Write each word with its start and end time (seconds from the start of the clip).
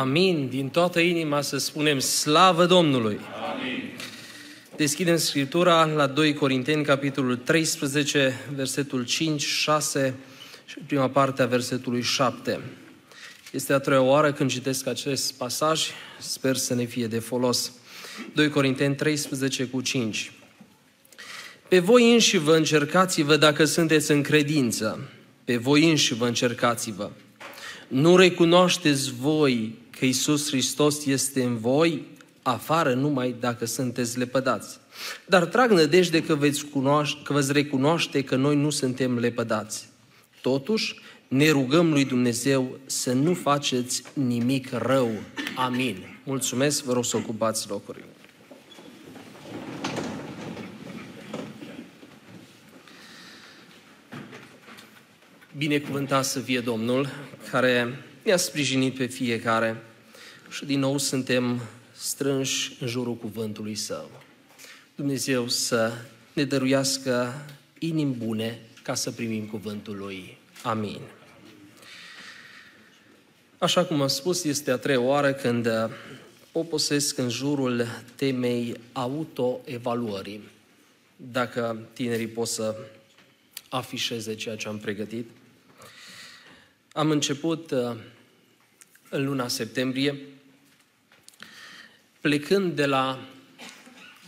Amin. 0.00 0.48
Din 0.48 0.68
toată 0.68 1.00
inima 1.00 1.40
să 1.40 1.56
spunem 1.58 1.98
slavă 1.98 2.66
Domnului. 2.66 3.18
Amin. 3.52 3.90
Deschidem 4.76 5.16
Scriptura 5.16 5.84
la 5.84 6.06
2 6.06 6.34
Corinteni, 6.34 6.84
capitolul 6.84 7.36
13, 7.36 8.40
versetul 8.54 9.04
5, 9.04 9.42
6 9.42 10.14
și 10.64 10.78
prima 10.86 11.08
parte 11.08 11.42
a 11.42 11.46
versetului 11.46 12.02
7. 12.02 12.60
Este 13.52 13.72
a 13.72 13.78
treia 13.78 14.00
oară 14.02 14.32
când 14.32 14.50
citesc 14.50 14.86
acest 14.86 15.34
pasaj, 15.34 15.86
sper 16.18 16.56
să 16.56 16.74
ne 16.74 16.84
fie 16.84 17.06
de 17.06 17.18
folos. 17.18 17.72
2 18.32 18.48
Corinteni 18.48 18.94
13 18.94 19.64
cu 19.64 19.80
5. 19.80 20.32
Pe 21.68 21.78
voi 21.78 22.12
înși 22.12 22.36
vă 22.36 22.56
încercați-vă 22.56 23.36
dacă 23.36 23.64
sunteți 23.64 24.10
în 24.10 24.22
credință. 24.22 25.08
Pe 25.44 25.56
voi 25.56 25.90
înși 25.90 26.14
vă 26.14 26.26
încercați-vă. 26.26 27.10
Nu 27.88 28.16
recunoașteți 28.16 29.12
voi 29.20 29.78
că 30.00 30.06
Isus 30.06 30.48
Hristos 30.48 31.06
este 31.06 31.42
în 31.42 31.56
voi, 31.56 32.06
afară 32.42 32.94
numai 32.94 33.34
dacă 33.40 33.64
sunteți 33.64 34.18
lepădați. 34.18 34.78
Dar 35.26 35.44
trag 35.44 35.70
nădejde 35.70 36.22
că 36.22 36.34
veți, 36.34 36.64
cunoaște, 36.64 37.20
că 37.24 37.32
veți 37.32 37.52
recunoaște 37.52 38.24
că 38.24 38.36
noi 38.36 38.56
nu 38.56 38.70
suntem 38.70 39.18
lepădați. 39.18 39.88
Totuși, 40.40 41.00
ne 41.28 41.50
rugăm 41.50 41.92
lui 41.92 42.04
Dumnezeu 42.04 42.78
să 42.86 43.12
nu 43.12 43.34
faceți 43.34 44.02
nimic 44.12 44.72
rău. 44.72 45.10
Amin. 45.56 45.96
Mulțumesc, 46.24 46.84
vă 46.84 46.92
rog 46.92 47.04
să 47.04 47.16
ocupați 47.16 47.68
locurile. 47.68 48.04
Binecuvântat 55.56 56.24
să 56.24 56.38
fie 56.38 56.60
Domnul, 56.60 57.08
care 57.50 58.04
ne-a 58.22 58.36
sprijinit 58.36 58.96
pe 58.96 59.06
fiecare 59.06 59.82
și 60.50 60.64
din 60.64 60.78
nou 60.78 60.98
suntem 60.98 61.60
strânși 61.92 62.76
în 62.80 62.86
jurul 62.86 63.14
cuvântului 63.14 63.74
Său. 63.74 64.10
Dumnezeu 64.94 65.48
să 65.48 65.92
ne 66.32 66.44
dăruiască 66.44 67.44
inimi 67.78 68.14
bune 68.14 68.58
ca 68.82 68.94
să 68.94 69.10
primim 69.10 69.46
cuvântul 69.46 69.96
Lui. 69.96 70.38
Amin. 70.62 71.00
Așa 73.58 73.84
cum 73.84 74.00
am 74.00 74.08
spus, 74.08 74.44
este 74.44 74.70
a 74.70 74.76
treia 74.76 75.00
oară 75.00 75.32
când 75.32 75.68
poposesc 76.52 77.18
în 77.18 77.28
jurul 77.28 77.86
temei 78.14 78.74
autoevaluării. 78.92 80.40
Dacă 81.16 81.88
tinerii 81.92 82.26
pot 82.26 82.48
să 82.48 82.76
afișeze 83.68 84.34
ceea 84.34 84.56
ce 84.56 84.68
am 84.68 84.78
pregătit. 84.78 85.30
Am 86.92 87.10
început 87.10 87.70
uh, 87.70 87.96
în 89.08 89.24
luna 89.24 89.48
septembrie 89.48 90.18
plecând 92.20 92.76
de 92.76 92.86
la 92.86 93.18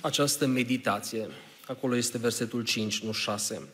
această 0.01 0.47
meditație. 0.47 1.27
Acolo 1.67 1.97
este 1.97 2.19
versetul 2.19 2.65
5, 2.65 3.03
nu 3.03 3.13
6. 3.13 3.69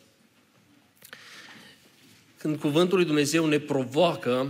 Când 2.36 2.58
cuvântul 2.58 2.96
lui 2.96 3.06
Dumnezeu 3.06 3.46
ne 3.46 3.58
provoacă 3.58 4.48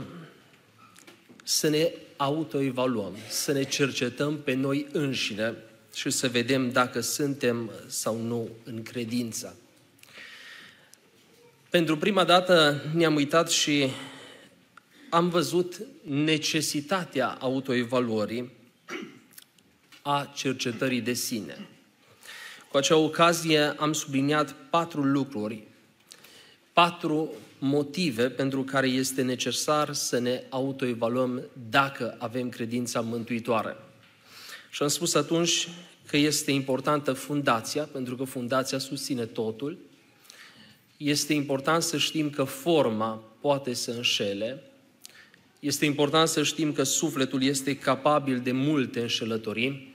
să 1.45 1.69
ne 1.69 1.93
autoevaluăm, 2.17 3.17
să 3.29 3.53
ne 3.53 3.63
cercetăm 3.63 4.39
pe 4.39 4.55
noi 4.55 4.87
înșine 4.93 5.55
și 5.95 6.11
să 6.11 6.29
vedem 6.29 6.71
dacă 6.71 7.01
suntem 7.01 7.71
sau 7.87 8.17
nu 8.17 8.49
în 8.65 8.83
credință. 8.83 9.57
Pentru 11.71 11.97
prima 11.97 12.25
dată 12.25 12.83
ne-am 12.95 13.15
uitat 13.15 13.51
și 13.51 13.89
am 15.11 15.29
văzut 15.29 15.81
necesitatea 16.03 17.37
autoevaluării 17.41 18.58
a 20.09 20.31
cercetării 20.35 21.01
de 21.01 21.13
sine. 21.13 21.69
Cu 22.71 22.77
acea 22.77 22.97
ocazie 22.97 23.61
am 23.61 23.93
subliniat 23.93 24.55
patru 24.71 25.03
lucruri, 25.03 25.63
patru 26.73 27.33
motive 27.59 28.31
pentru 28.31 28.63
care 28.63 28.87
este 28.87 29.23
necesar 29.23 29.93
să 29.93 30.19
ne 30.19 30.43
autoevaluăm 30.49 31.43
dacă 31.71 32.17
avem 32.19 32.49
credința 32.49 33.01
mântuitoare. 33.01 33.77
Și 34.71 34.83
am 34.83 34.89
spus 34.89 35.15
atunci 35.15 35.69
că 36.07 36.17
este 36.17 36.51
importantă 36.51 37.13
fundația, 37.13 37.85
pentru 37.85 38.17
că 38.17 38.25
fundația 38.25 38.79
susține 38.79 39.25
totul. 39.25 39.79
Este 40.97 41.33
important 41.33 41.83
să 41.83 41.97
știm 41.97 42.31
că 42.31 42.45
forma 42.45 43.23
poate 43.41 43.75
să 43.75 43.91
înșele, 43.91 44.63
este 45.61 45.85
important 45.85 46.29
să 46.29 46.43
știm 46.43 46.73
că 46.73 46.83
sufletul 46.83 47.43
este 47.43 47.77
capabil 47.77 48.41
de 48.41 48.53
multe 48.53 49.01
înșelătorii. 49.01 49.88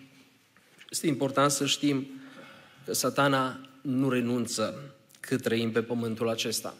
Este 0.94 1.08
important 1.08 1.52
să 1.52 1.66
știm 1.66 2.08
că 2.86 2.94
satana 2.94 3.59
nu 3.81 4.09
renunță 4.09 4.94
cât 5.20 5.42
trăim 5.42 5.72
pe 5.72 5.81
pământul 5.81 6.30
acesta. 6.30 6.76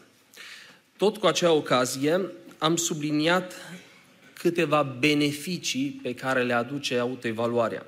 Tot 0.96 1.16
cu 1.16 1.26
acea 1.26 1.52
ocazie 1.52 2.20
am 2.58 2.76
subliniat 2.76 3.52
câteva 4.32 4.82
beneficii 4.82 6.00
pe 6.02 6.14
care 6.14 6.42
le 6.42 6.52
aduce 6.52 6.98
autoevaluarea. 6.98 7.86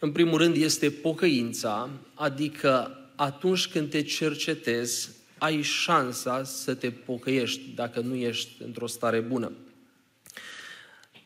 În 0.00 0.12
primul 0.12 0.38
rând 0.38 0.56
este 0.56 0.90
pocăința, 0.90 1.90
adică 2.14 2.98
atunci 3.16 3.66
când 3.66 3.90
te 3.90 4.02
cercetezi, 4.02 5.08
ai 5.38 5.62
șansa 5.62 6.44
să 6.44 6.74
te 6.74 6.90
pocăiești 6.90 7.62
dacă 7.74 8.00
nu 8.00 8.14
ești 8.14 8.62
într-o 8.64 8.86
stare 8.86 9.20
bună. 9.20 9.52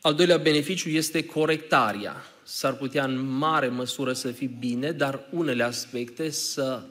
Al 0.01 0.13
doilea 0.13 0.37
beneficiu 0.37 0.89
este 0.89 1.25
corectarea. 1.25 2.15
S-ar 2.49 2.73
putea 2.73 3.03
în 3.03 3.19
mare 3.25 3.67
măsură 3.67 4.13
să 4.13 4.31
fie 4.31 4.51
bine, 4.59 4.91
dar 4.91 5.19
unele 5.31 5.63
aspecte 5.63 6.29
să 6.29 6.81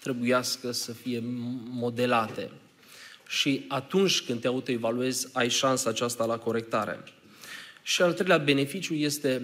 trebuiască 0.00 0.70
să 0.70 0.92
fie 0.92 1.22
modelate. 1.70 2.50
Și 3.28 3.64
atunci 3.68 4.22
când 4.22 4.40
te 4.40 4.46
autoevaluezi, 4.46 5.28
ai 5.32 5.48
șansa 5.48 5.90
aceasta 5.90 6.24
la 6.24 6.38
corectare. 6.38 7.02
Și 7.82 8.02
al 8.02 8.12
treilea 8.12 8.38
beneficiu 8.38 8.94
este 8.94 9.42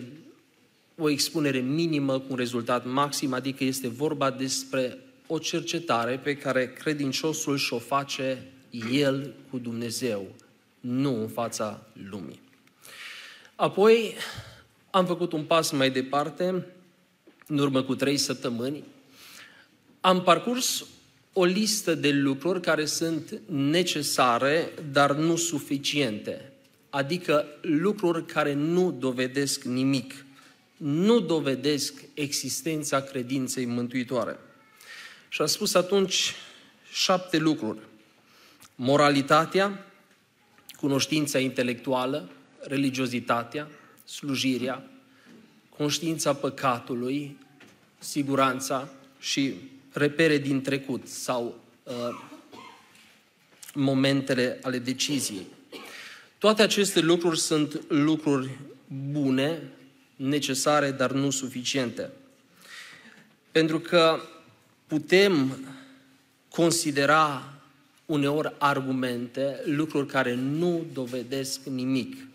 o 0.99 1.09
expunere 1.09 1.59
minimă 1.59 2.19
cu 2.19 2.27
un 2.29 2.37
rezultat 2.37 2.87
maxim, 2.87 3.33
adică 3.33 3.65
este 3.65 3.89
vorba 3.89 4.31
despre 4.31 4.99
o 5.27 5.39
cercetare 5.39 6.19
pe 6.19 6.37
care 6.37 6.73
credinciosul 6.73 7.57
și-o 7.57 7.79
face 7.79 8.47
el 8.93 9.35
cu 9.51 9.59
Dumnezeu, 9.59 10.35
nu 10.81 11.21
în 11.21 11.29
fața 11.29 11.87
lumii. 12.11 12.41
Apoi 13.57 14.15
am 14.97 15.07
făcut 15.07 15.33
un 15.33 15.45
pas 15.45 15.71
mai 15.71 15.91
departe, 15.91 16.67
în 17.47 17.59
urmă 17.59 17.83
cu 17.83 17.95
trei 17.95 18.17
săptămâni. 18.17 18.85
Am 20.01 20.23
parcurs 20.23 20.85
o 21.33 21.45
listă 21.45 21.95
de 21.95 22.11
lucruri 22.11 22.61
care 22.61 22.85
sunt 22.85 23.41
necesare, 23.47 24.73
dar 24.93 25.15
nu 25.15 25.37
suficiente. 25.37 26.53
Adică 26.91 27.47
lucruri 27.61 28.27
care 28.27 28.53
nu 28.53 28.91
dovedesc 28.91 29.65
nimic, 29.65 30.25
nu 30.77 31.21
dovedesc 31.21 32.05
existența 32.15 33.01
credinței 33.01 33.65
mântuitoare. 33.65 34.39
Și 35.29 35.41
am 35.41 35.47
spus 35.47 35.75
atunci 35.75 36.35
șapte 36.93 37.37
lucruri. 37.37 37.79
Moralitatea, 38.75 39.87
cunoștința 40.77 41.39
intelectuală, 41.39 42.29
religiozitatea, 42.61 43.69
slujirea, 44.07 44.91
conștiința 45.77 46.35
păcatului, 46.35 47.39
siguranța 47.99 48.89
și 49.19 49.55
repere 49.93 50.39
din 50.39 50.63
trecut 50.63 51.09
sau 51.09 51.61
uh, 51.83 51.95
momentele 53.75 54.59
ale 54.63 54.79
deciziei. 54.79 55.47
Toate 56.39 56.63
aceste 56.63 57.01
lucruri 57.01 57.39
sunt 57.39 57.83
lucruri 57.89 58.51
bune, 59.11 59.63
necesare, 60.17 60.91
dar 60.91 61.13
nu 61.13 61.31
suficiente. 61.31 62.11
Pentru 63.53 63.79
că 63.79 64.21
putem 64.87 65.59
considera 66.49 67.53
uneori 68.07 68.55
argumente, 68.59 69.61
lucruri 69.65 70.07
care 70.07 70.35
nu 70.35 70.87
dovedesc 70.93 71.65
nimic 71.65 72.26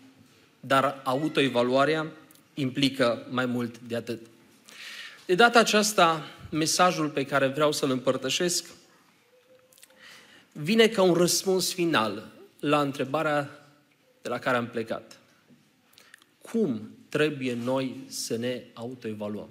dar 0.66 1.00
autoevaluarea 1.04 2.06
implică 2.54 3.26
mai 3.30 3.46
mult 3.46 3.78
de 3.78 3.96
atât. 3.96 4.20
De 5.26 5.34
data 5.34 5.58
aceasta, 5.58 6.28
mesajul 6.50 7.08
pe 7.08 7.24
care 7.24 7.46
vreau 7.46 7.72
să-l 7.72 7.90
împărtășesc 7.90 8.64
vine 10.52 10.88
ca 10.88 11.02
un 11.02 11.14
răspuns 11.14 11.72
final 11.72 12.32
la 12.60 12.80
întrebarea 12.80 13.66
de 14.22 14.28
la 14.28 14.38
care 14.38 14.56
am 14.56 14.68
plecat. 14.68 15.18
Cum 16.42 16.96
trebuie 17.08 17.54
noi 17.54 18.04
să 18.06 18.36
ne 18.36 18.62
autoevaluăm? 18.72 19.48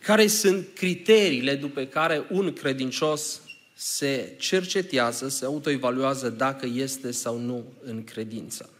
Care 0.00 0.26
sunt 0.26 0.68
criteriile 0.74 1.54
după 1.54 1.84
care 1.84 2.26
un 2.30 2.52
credincios 2.52 3.40
se 3.74 4.34
cercetează, 4.38 5.28
se 5.28 5.44
autoevaluează 5.44 6.30
dacă 6.30 6.66
este 6.66 7.10
sau 7.10 7.38
nu 7.38 7.64
în 7.84 8.04
credință? 8.04 8.73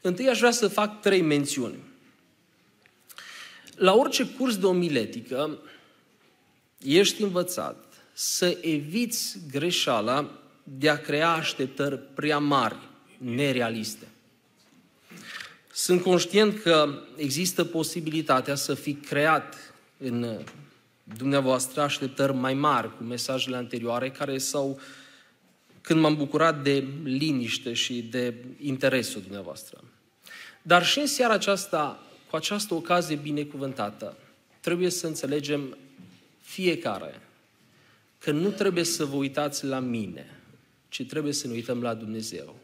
Întâi 0.00 0.28
aș 0.28 0.38
vrea 0.38 0.50
să 0.50 0.68
fac 0.68 1.00
trei 1.00 1.20
mențiuni. 1.20 1.78
La 3.74 3.94
orice 3.94 4.26
curs 4.26 4.58
de 4.58 4.66
omiletică, 4.66 5.58
ești 6.82 7.22
învățat 7.22 7.84
să 8.12 8.58
eviți 8.60 9.38
greșeala 9.50 10.30
de 10.62 10.88
a 10.88 11.00
crea 11.00 11.30
așteptări 11.30 11.98
prea 11.98 12.38
mari, 12.38 12.76
nerealiste. 13.18 14.08
Sunt 15.72 16.02
conștient 16.02 16.62
că 16.62 17.02
există 17.16 17.64
posibilitatea 17.64 18.54
să 18.54 18.74
fi 18.74 18.94
creat 18.94 19.74
în 19.98 20.38
dumneavoastră 21.16 21.80
așteptări 21.80 22.32
mai 22.32 22.54
mari 22.54 22.96
cu 22.96 23.02
mesajele 23.02 23.56
anterioare 23.56 24.10
care 24.10 24.38
s-au 24.38 24.80
când 25.88 26.00
m-am 26.00 26.16
bucurat 26.16 26.62
de 26.62 26.84
liniște 27.04 27.72
și 27.72 28.02
de 28.10 28.34
interesul 28.60 29.20
dumneavoastră. 29.20 29.84
Dar 30.62 30.84
și 30.84 30.98
în 30.98 31.06
seara 31.06 31.32
aceasta, 31.32 32.02
cu 32.30 32.36
această 32.36 32.74
ocazie 32.74 33.16
binecuvântată, 33.16 34.16
trebuie 34.60 34.90
să 34.90 35.06
înțelegem 35.06 35.76
fiecare 36.40 37.20
că 38.18 38.30
nu 38.30 38.48
trebuie 38.48 38.84
să 38.84 39.04
vă 39.04 39.16
uitați 39.16 39.64
la 39.64 39.78
mine, 39.78 40.40
ci 40.88 41.06
trebuie 41.06 41.32
să 41.32 41.46
ne 41.46 41.52
uităm 41.52 41.82
la 41.82 41.94
Dumnezeu. 41.94 42.56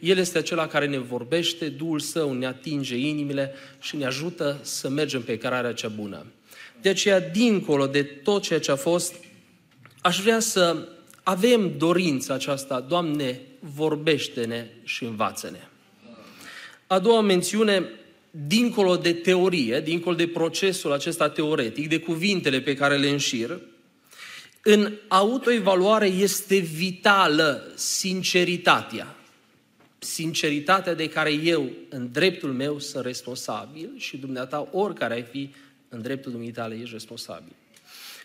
El 0.00 0.18
este 0.18 0.38
acela 0.38 0.66
care 0.66 0.86
ne 0.86 0.98
vorbește, 0.98 1.68
Duhul 1.68 2.00
Său 2.00 2.32
ne 2.32 2.46
atinge 2.46 2.96
inimile 2.96 3.52
și 3.80 3.96
ne 3.96 4.04
ajută 4.04 4.58
să 4.62 4.88
mergem 4.88 5.22
pe 5.22 5.38
cărarea 5.38 5.72
cea 5.72 5.88
bună. 5.88 6.26
De 6.80 6.88
aceea, 6.88 7.20
dincolo 7.20 7.86
de 7.86 8.02
tot 8.02 8.42
ceea 8.42 8.60
ce 8.60 8.70
a 8.70 8.76
fost, 8.76 9.14
aș 10.00 10.20
vrea 10.20 10.40
să 10.40 10.88
avem 11.28 11.78
dorința 11.78 12.34
aceasta, 12.34 12.80
Doamne, 12.80 13.40
vorbește-ne 13.60 14.66
și 14.84 15.04
învață-ne. 15.04 15.58
A 16.86 16.98
doua 16.98 17.20
mențiune, 17.20 17.90
dincolo 18.30 18.96
de 18.96 19.12
teorie, 19.12 19.80
dincolo 19.80 20.16
de 20.16 20.28
procesul 20.28 20.92
acesta 20.92 21.28
teoretic, 21.28 21.88
de 21.88 21.98
cuvintele 21.98 22.60
pe 22.60 22.74
care 22.74 22.96
le 22.96 23.08
înșir, 23.08 23.60
în 24.62 24.92
autoevaluare 25.08 26.06
este 26.06 26.56
vitală 26.56 27.72
sinceritatea. 27.74 29.16
Sinceritatea 29.98 30.94
de 30.94 31.08
care 31.08 31.32
eu, 31.32 31.70
în 31.88 32.08
dreptul 32.12 32.52
meu, 32.52 32.78
sunt 32.78 33.04
responsabil 33.04 33.90
și 33.96 34.16
dumneata, 34.16 34.68
oricare 34.72 35.14
ai 35.14 35.26
fi, 35.30 35.50
în 35.88 36.02
dreptul 36.02 36.32
dumitale, 36.32 36.74
ești 36.74 36.92
responsabil. 36.92 37.52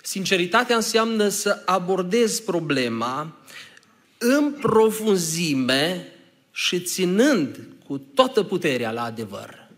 Sinceritatea 0.02 0.76
înseamnă 0.76 1.28
să 1.28 1.62
abordezi 1.66 2.44
problema 2.44 3.36
în 4.18 4.52
profunzime 4.52 6.08
și 6.52 6.82
ținând 6.82 7.60
cu 7.88 7.98
toată 7.98 8.44
puterea 8.44 8.92
la 8.92 9.04
adevăr. 9.04 9.70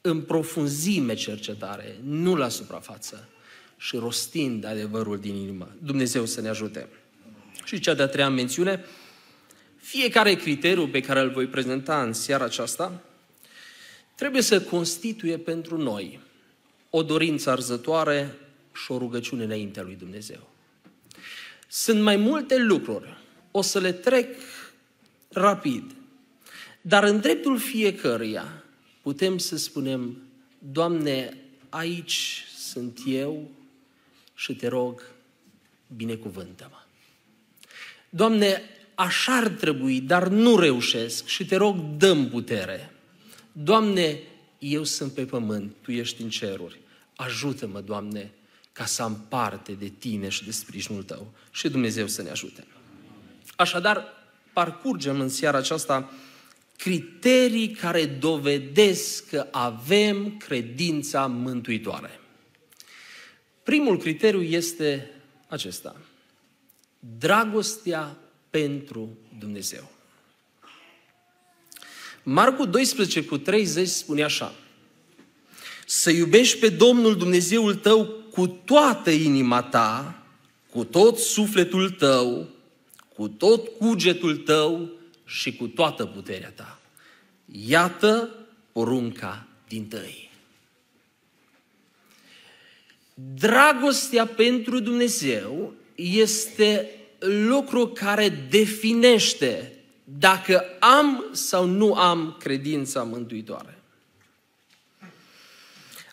În 0.00 0.20
profunzime 0.20 1.14
cercetare, 1.14 1.96
nu 2.04 2.34
la 2.34 2.48
suprafață 2.48 3.28
și 3.76 3.96
rostind 3.96 4.64
adevărul 4.64 5.18
din 5.18 5.34
inimă. 5.34 5.76
Dumnezeu 5.78 6.24
să 6.24 6.40
ne 6.40 6.48
ajute. 6.48 6.88
Și 7.64 7.80
cea 7.80 7.94
de-a 7.94 8.06
treia 8.06 8.28
mențiune, 8.28 8.84
fiecare 9.76 10.34
criteriu 10.34 10.88
pe 10.88 11.00
care 11.00 11.20
îl 11.20 11.30
voi 11.30 11.46
prezenta 11.46 12.02
în 12.02 12.12
seara 12.12 12.44
aceasta 12.44 13.02
trebuie 14.14 14.42
să 14.42 14.60
constituie 14.60 15.38
pentru 15.38 15.76
noi 15.76 16.20
o 16.90 17.02
dorință 17.02 17.50
arzătoare 17.50 18.34
și 18.72 18.92
o 18.92 18.98
rugăciune 18.98 19.44
înaintea 19.44 19.82
lui 19.82 19.94
Dumnezeu. 19.94 20.50
Sunt 21.68 22.02
mai 22.02 22.16
multe 22.16 22.58
lucruri, 22.58 23.16
o 23.50 23.62
să 23.62 23.78
le 23.78 23.92
trec 23.92 24.36
rapid, 25.28 25.94
dar 26.80 27.04
în 27.04 27.20
dreptul 27.20 27.58
fiecăruia 27.58 28.64
putem 29.02 29.38
să 29.38 29.56
spunem, 29.56 30.22
Doamne, 30.58 31.36
aici 31.68 32.44
sunt 32.56 32.98
eu 33.06 33.50
și 34.34 34.56
te 34.56 34.68
rog, 34.68 35.02
binecuvântă-mă. 35.96 36.76
Doamne, 38.08 38.62
așa 38.94 39.36
ar 39.36 39.48
trebui, 39.48 40.00
dar 40.00 40.28
nu 40.28 40.58
reușesc 40.58 41.26
și 41.26 41.46
te 41.46 41.56
rog, 41.56 41.76
dăm 41.96 42.28
putere. 42.28 42.92
Doamne, 43.52 44.18
eu 44.58 44.84
sunt 44.84 45.12
pe 45.12 45.24
pământ, 45.24 45.74
Tu 45.80 45.90
ești 45.90 46.22
în 46.22 46.28
ceruri. 46.28 46.80
Ajută-mă, 47.16 47.80
Doamne, 47.80 48.32
ca 48.72 48.84
să 48.84 49.02
am 49.02 49.24
parte 49.28 49.72
de 49.72 49.88
Tine 49.88 50.28
și 50.28 50.44
de 50.44 50.50
sprijinul 50.50 51.02
Tău. 51.02 51.32
Și 51.50 51.68
Dumnezeu 51.68 52.06
să 52.06 52.22
ne 52.22 52.30
ajute. 52.30 52.66
Așadar, 53.56 54.04
parcurgem 54.52 55.20
în 55.20 55.28
seara 55.28 55.58
aceasta 55.58 56.12
criterii 56.76 57.70
care 57.70 58.06
dovedesc 58.06 59.28
că 59.28 59.46
avem 59.50 60.36
credința 60.36 61.26
mântuitoare. 61.26 62.20
Primul 63.62 63.98
criteriu 63.98 64.42
este 64.42 65.10
acesta. 65.48 65.96
Dragostea 67.18 68.16
pentru 68.50 69.18
Dumnezeu. 69.38 69.90
Marcu 72.22 72.64
12 72.64 73.24
cu 73.24 73.38
30 73.38 73.88
spune 73.88 74.22
așa. 74.22 74.54
Să 75.86 76.10
iubești 76.10 76.58
pe 76.58 76.68
Domnul 76.68 77.16
Dumnezeul 77.16 77.74
tău 77.74 78.21
cu 78.32 78.46
toată 78.46 79.10
inima 79.10 79.62
ta, 79.62 80.22
cu 80.70 80.84
tot 80.84 81.18
sufletul 81.18 81.90
tău, 81.90 82.48
cu 83.14 83.28
tot 83.28 83.68
cugetul 83.78 84.36
tău 84.36 84.90
și 85.24 85.56
cu 85.56 85.66
toată 85.66 86.06
puterea 86.06 86.50
ta. 86.50 86.78
Iată 87.66 88.28
porunca 88.72 89.46
din 89.68 89.86
tăi. 89.86 90.30
Dragostea 93.14 94.26
pentru 94.26 94.80
Dumnezeu 94.80 95.74
este 95.94 96.90
lucru 97.18 97.86
care 97.88 98.28
definește 98.28 99.72
dacă 100.04 100.64
am 100.78 101.24
sau 101.32 101.64
nu 101.64 101.94
am 101.94 102.36
credința 102.38 103.02
mântuitoare. 103.02 103.81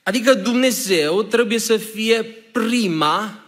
Adică 0.03 0.33
Dumnezeu 0.33 1.23
trebuie 1.23 1.59
să 1.59 1.77
fie 1.77 2.23
prima 2.51 3.43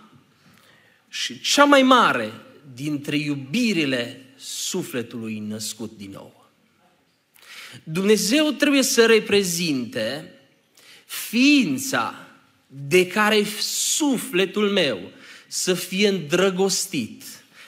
și 1.09 1.41
cea 1.41 1.63
mai 1.63 1.83
mare 1.83 2.31
dintre 2.73 3.15
iubirile 3.15 4.25
sufletului 4.37 5.39
născut 5.39 5.97
din 5.97 6.11
nou. 6.11 6.49
Dumnezeu 7.83 8.51
trebuie 8.51 8.83
să 8.83 9.05
reprezinte 9.05 10.33
ființa 11.05 12.27
de 12.67 13.07
care 13.07 13.43
sufletul 13.59 14.69
meu 14.69 15.11
să 15.47 15.73
fie 15.73 16.07
îndrăgostit, 16.07 17.23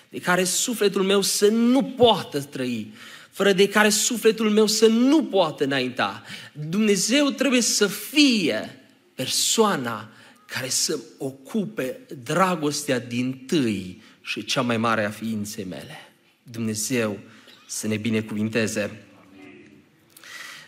de 0.09 0.19
care 0.19 0.43
sufletul 0.43 1.03
meu 1.03 1.21
să 1.21 1.47
nu 1.47 1.83
poată 1.83 2.41
trăi, 2.41 2.93
fără 3.33 3.51
de 3.51 3.67
care 3.67 3.89
sufletul 3.89 4.49
meu 4.49 4.67
să 4.67 4.87
nu 4.87 5.23
poată 5.23 5.63
înainta. 5.63 6.23
Dumnezeu 6.69 7.29
trebuie 7.29 7.61
să 7.61 7.87
fie 7.87 8.79
persoana 9.15 10.09
care 10.45 10.69
să 10.69 10.99
ocupe 11.17 11.99
dragostea 12.23 12.99
din 12.99 13.43
tâi 13.47 14.01
și 14.21 14.45
cea 14.45 14.61
mai 14.61 14.77
mare 14.77 15.05
a 15.05 15.09
ființei 15.09 15.63
mele. 15.63 16.11
Dumnezeu 16.43 17.19
să 17.67 17.87
ne 17.87 17.97
binecuvinteze. 17.97 19.05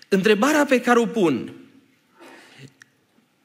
Întrebarea 0.08 0.66
pe 0.66 0.82
care 0.82 1.00
o 1.00 1.06
pun, 1.06 1.54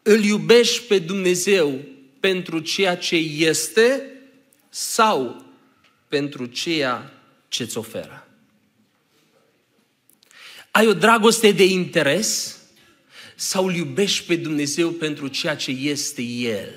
îl 0.03 0.25
iubești 0.25 0.83
pe 0.83 0.99
Dumnezeu 0.99 1.81
pentru 2.21 2.59
ceea 2.59 2.97
ce 2.97 3.17
este 3.17 4.03
sau 4.69 5.45
pentru 6.09 6.47
ceea 6.47 7.13
ce 7.49 7.63
îți 7.63 7.79
oferă? 7.79 8.30
Ai 10.81 10.87
o 10.87 10.95
dragoste 10.95 11.53
de 11.53 11.65
interes 11.65 12.57
sau 13.35 13.67
îl 13.67 13.75
iubești 13.75 14.27
pe 14.27 14.37
Dumnezeu 14.37 14.91
pentru 14.91 15.29
ceea 15.29 15.57
ce 15.57 15.71
este 15.71 16.23
El? 16.23 16.75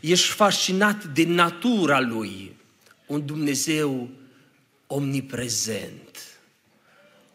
Ești 0.00 0.26
fascinat 0.26 1.04
de 1.04 1.24
natura 1.24 2.00
Lui, 2.00 2.56
un 3.06 3.26
Dumnezeu 3.26 4.08
omniprezent 4.86 6.29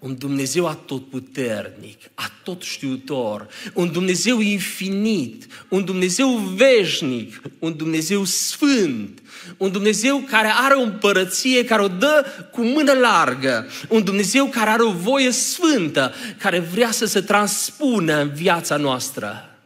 un 0.05 0.15
Dumnezeu 0.17 0.67
atotputernic, 0.67 2.00
atotștiutor, 2.13 3.47
un 3.74 3.91
Dumnezeu 3.91 4.39
infinit, 4.39 5.47
un 5.69 5.85
Dumnezeu 5.85 6.29
veșnic, 6.29 7.41
un 7.59 7.77
Dumnezeu 7.77 8.24
sfânt, 8.24 9.21
un 9.57 9.71
Dumnezeu 9.71 10.17
care 10.17 10.51
are 10.53 10.74
o 10.74 10.81
împărăție, 10.81 11.65
care 11.65 11.81
o 11.81 11.88
dă 11.88 12.25
cu 12.51 12.62
mână 12.62 12.91
largă, 12.91 13.67
un 13.89 14.03
Dumnezeu 14.03 14.45
care 14.45 14.69
are 14.69 14.83
o 14.83 14.91
voie 14.91 15.31
sfântă, 15.31 16.13
care 16.38 16.59
vrea 16.59 16.91
să 16.91 17.05
se 17.05 17.21
transpună 17.21 18.21
în 18.21 18.29
viața 18.29 18.77
noastră. 18.77 19.57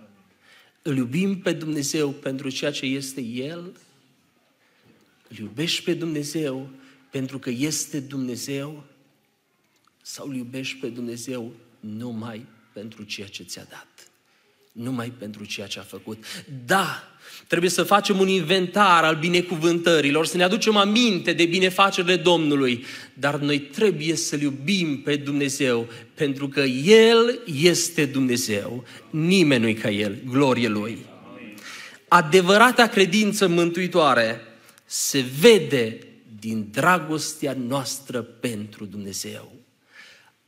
Îl 0.82 0.98
iubim 0.98 1.38
pe 1.38 1.52
Dumnezeu 1.52 2.10
pentru 2.10 2.50
ceea 2.50 2.72
ce 2.72 2.86
este 2.86 3.22
El? 3.22 3.72
Îl 5.28 5.38
iubești 5.38 5.84
pe 5.84 5.94
Dumnezeu 5.94 6.70
pentru 7.10 7.40
că 7.40 7.50
este 7.50 8.00
Dumnezeu? 8.00 8.84
Sau 10.12 10.28
îl 10.28 10.36
iubești 10.36 10.78
pe 10.78 10.88
Dumnezeu 10.88 11.54
numai 11.80 12.46
pentru 12.74 13.04
ceea 13.04 13.28
ce 13.28 13.44
ți-a 13.44 13.66
dat? 13.70 13.88
Numai 14.72 15.14
pentru 15.18 15.46
ceea 15.46 15.68
ce 15.68 15.80
a 15.80 15.82
făcut. 15.82 16.24
Da, 16.66 17.04
trebuie 17.48 17.70
să 17.70 17.84
facem 17.84 18.20
un 18.20 18.28
inventar 18.28 19.04
al 19.04 19.16
binecuvântărilor, 19.16 20.26
să 20.26 20.38
ne 20.38 20.44
aducem 20.44 20.76
aminte 20.76 21.34
de 21.34 21.46
binefacerile 21.46 22.16
Domnului, 22.16 22.86
dar 23.14 23.40
noi 23.40 23.60
trebuie 23.60 24.16
să-L 24.16 24.42
iubim 24.42 25.02
pe 25.02 25.16
Dumnezeu, 25.16 25.88
pentru 26.14 26.48
că 26.48 26.62
El 26.86 27.40
este 27.62 28.06
Dumnezeu. 28.06 28.84
Nimeni 29.10 29.64
nu-i 29.64 29.74
ca 29.74 29.90
El, 29.90 30.18
glorie 30.30 30.68
Lui. 30.68 31.06
Adevărata 32.08 32.88
credință 32.88 33.48
mântuitoare 33.48 34.42
se 34.86 35.26
vede 35.40 36.00
din 36.40 36.68
dragostea 36.72 37.54
noastră 37.68 38.22
pentru 38.22 38.86
Dumnezeu. 38.86 39.59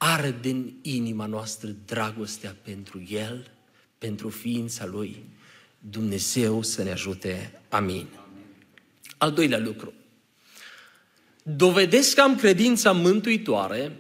Arde 0.04 0.50
în 0.50 0.72
inima 0.82 1.26
noastră 1.26 1.76
dragostea 1.86 2.56
pentru 2.62 3.04
El, 3.10 3.52
pentru 3.98 4.30
ființa 4.30 4.86
Lui. 4.86 5.24
Dumnezeu 5.80 6.62
să 6.62 6.84
ne 6.84 6.92
ajute. 6.92 7.62
Amin. 7.70 8.08
Al 9.18 9.32
doilea 9.32 9.60
lucru. 9.60 9.94
Dovedesc 11.44 12.16
că 12.16 12.22
am 12.22 12.36
credința 12.36 12.92
mântuitoare 12.92 13.98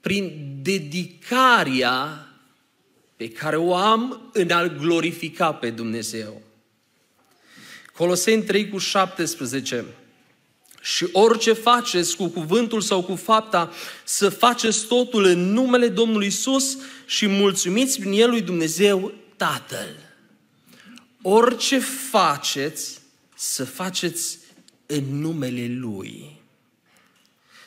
prin 0.00 0.56
dedicarea 0.62 2.28
pe 3.16 3.30
care 3.30 3.56
o 3.56 3.74
am 3.74 4.30
în 4.32 4.50
a 4.50 4.66
glorifica 4.66 5.54
pe 5.54 5.70
Dumnezeu. 5.70 6.42
Coloseni 7.92 8.42
3 8.42 8.68
cu 8.68 8.78
17. 8.78 9.84
Și 10.94 11.08
orice 11.12 11.52
faceți 11.52 12.16
cu 12.16 12.28
cuvântul 12.28 12.80
sau 12.80 13.02
cu 13.02 13.14
fapta, 13.14 13.72
să 14.04 14.28
faceți 14.28 14.86
totul 14.86 15.24
în 15.24 15.52
numele 15.52 15.88
Domnului 15.88 16.26
Isus 16.26 16.78
și 17.06 17.26
mulțumiți 17.26 17.98
prin 17.98 18.12
El 18.12 18.30
lui 18.30 18.40
Dumnezeu 18.40 19.12
Tatăl. 19.36 19.96
Orice 21.22 21.78
faceți, 22.10 22.98
să 23.34 23.64
faceți 23.64 24.38
în 24.86 25.20
numele 25.20 25.66
Lui. 25.68 26.40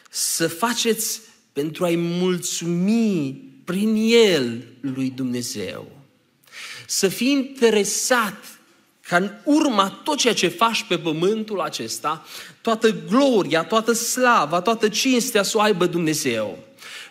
Să 0.09 0.47
faceți 0.47 1.21
pentru 1.53 1.83
a-i 1.83 1.95
mulțumi 1.95 3.43
prin 3.63 3.95
El 4.11 4.63
lui 4.79 5.09
Dumnezeu. 5.09 5.91
Să 6.87 7.07
fii 7.07 7.31
interesat 7.31 8.58
ca 9.09 9.17
în 9.17 9.31
urma 9.43 9.99
tot 10.03 10.17
ceea 10.17 10.33
ce 10.33 10.47
faci 10.47 10.85
pe 10.87 10.97
pământul 10.97 11.59
acesta, 11.59 12.25
toată 12.61 12.95
gloria, 13.09 13.63
toată 13.63 13.93
slava, 13.93 14.61
toată 14.61 14.87
cinstea 14.87 15.43
să 15.43 15.57
o 15.57 15.61
aibă 15.61 15.85
Dumnezeu. 15.85 16.57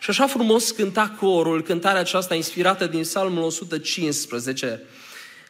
Și 0.01 0.11
așa 0.11 0.27
frumos 0.27 0.71
cânta 0.71 1.17
corul, 1.21 1.63
cântarea 1.63 2.01
aceasta 2.01 2.35
inspirată 2.35 2.87
din 2.87 3.01
Psalmul 3.01 3.43
115, 3.43 4.83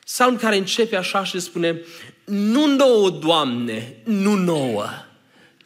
Psalm 0.04 0.36
care 0.36 0.56
începe 0.56 0.96
așa 0.96 1.24
și 1.24 1.40
spune, 1.40 1.80
nu 2.24 2.66
nouă, 2.66 3.10
Doamne, 3.10 3.96
nu 4.04 4.34
nouă, 4.34 4.86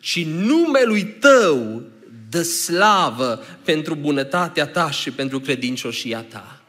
ci 0.00 0.24
numelui 0.24 1.04
Tău 1.04 1.82
dă 2.28 2.42
slavă 2.42 3.44
pentru 3.64 3.94
bunătatea 3.94 4.66
Ta 4.66 4.90
și 4.90 5.10
pentru 5.10 5.40
credincioșia 5.40 6.20
Ta. 6.20 6.61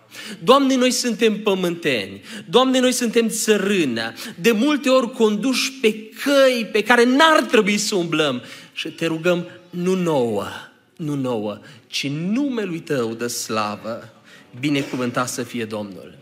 Doamne, 0.43 0.75
noi 0.75 0.91
suntem 0.91 1.41
pământeni, 1.41 2.21
Doamne, 2.49 2.79
noi 2.79 2.91
suntem 2.91 3.27
țărână, 3.27 4.13
de 4.39 4.51
multe 4.51 4.89
ori 4.89 5.11
conduși 5.11 5.71
pe 5.71 6.09
căi 6.09 6.69
pe 6.71 6.83
care 6.83 7.03
n-ar 7.03 7.41
trebui 7.41 7.77
să 7.77 7.95
umblăm 7.95 8.41
și 8.73 8.89
te 8.89 9.05
rugăm, 9.05 9.47
nu 9.69 9.95
nouă, 9.95 10.47
nu 10.95 11.15
nouă, 11.15 11.59
ci 11.87 12.07
numelui 12.07 12.79
Tău 12.79 13.13
de 13.13 13.27
slavă, 13.27 14.13
binecuvântat 14.59 15.29
să 15.29 15.43
fie 15.43 15.65
Domnul. 15.65 16.17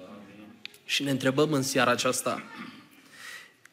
Și 0.85 1.03
ne 1.03 1.11
întrebăm 1.11 1.51
în 1.51 1.61
seara 1.61 1.91
aceasta, 1.91 2.43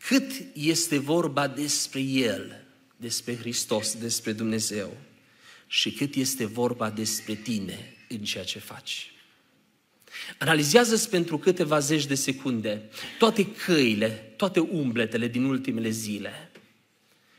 cât 0.06 0.30
este 0.52 0.98
vorba 0.98 1.46
despre 1.48 2.00
El, 2.00 2.64
despre 2.96 3.36
Hristos, 3.36 3.94
despre 3.94 4.32
Dumnezeu 4.32 4.96
și 5.66 5.92
cât 5.92 6.14
este 6.14 6.46
vorba 6.46 6.90
despre 6.90 7.34
tine 7.34 7.94
în 8.08 8.18
ceea 8.18 8.44
ce 8.44 8.58
faci. 8.58 9.12
Analizează-ți 10.38 11.10
pentru 11.10 11.38
câteva 11.38 11.78
zeci 11.78 12.06
de 12.06 12.14
secunde 12.14 12.90
toate 13.18 13.52
căile, 13.52 14.08
toate 14.08 14.60
umbletele 14.60 15.28
din 15.28 15.44
ultimele 15.44 15.88
zile 15.88 16.50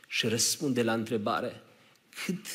și 0.08 0.26
răspunde 0.26 0.82
la 0.82 0.92
întrebare 0.92 1.62
cât 2.24 2.46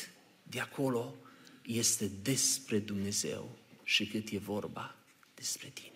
de 0.42 0.60
acolo 0.60 1.14
este 1.62 2.10
despre 2.22 2.78
Dumnezeu 2.78 3.58
și 3.82 4.06
cât 4.06 4.28
e 4.30 4.38
vorba 4.38 4.94
despre 5.34 5.70
tine. 5.74 5.90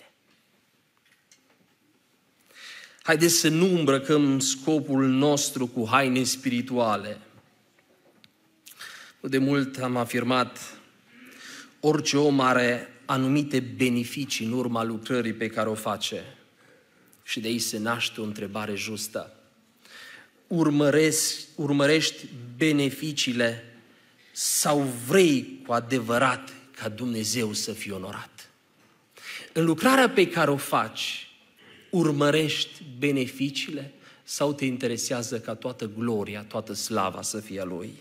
Haideți 3.02 3.34
să 3.34 3.48
nu 3.48 3.66
îmbrăcăm 3.66 4.38
scopul 4.38 5.06
nostru 5.06 5.66
cu 5.66 5.86
haine 5.88 6.22
spirituale. 6.22 7.20
De 9.20 9.38
mult 9.38 9.78
am 9.78 9.96
afirmat, 9.96 10.78
orice 11.80 12.16
om 12.16 12.40
are 12.40 12.99
anumite 13.10 13.60
beneficii 13.60 14.46
în 14.46 14.52
urma 14.52 14.82
lucrării 14.82 15.32
pe 15.32 15.48
care 15.48 15.68
o 15.68 15.74
face. 15.74 16.24
Și 17.22 17.40
de 17.40 17.48
aici 17.48 17.60
se 17.60 17.78
naște 17.78 18.20
o 18.20 18.24
întrebare 18.24 18.74
justă. 18.74 19.34
Urmăresc, 20.46 21.40
urmărești 21.54 22.26
beneficiile 22.56 23.64
sau 24.32 24.88
vrei 25.06 25.62
cu 25.66 25.72
adevărat 25.72 26.52
ca 26.76 26.88
Dumnezeu 26.88 27.52
să 27.52 27.72
fie 27.72 27.92
onorat? 27.92 28.50
În 29.52 29.64
lucrarea 29.64 30.10
pe 30.10 30.28
care 30.28 30.50
o 30.50 30.56
faci, 30.56 31.30
urmărești 31.90 32.82
beneficiile 32.98 33.92
sau 34.22 34.52
te 34.52 34.64
interesează 34.64 35.40
ca 35.40 35.54
toată 35.54 35.90
gloria, 35.98 36.42
toată 36.42 36.72
slava 36.72 37.22
să 37.22 37.40
fie 37.40 37.60
a 37.60 37.64
Lui? 37.64 37.92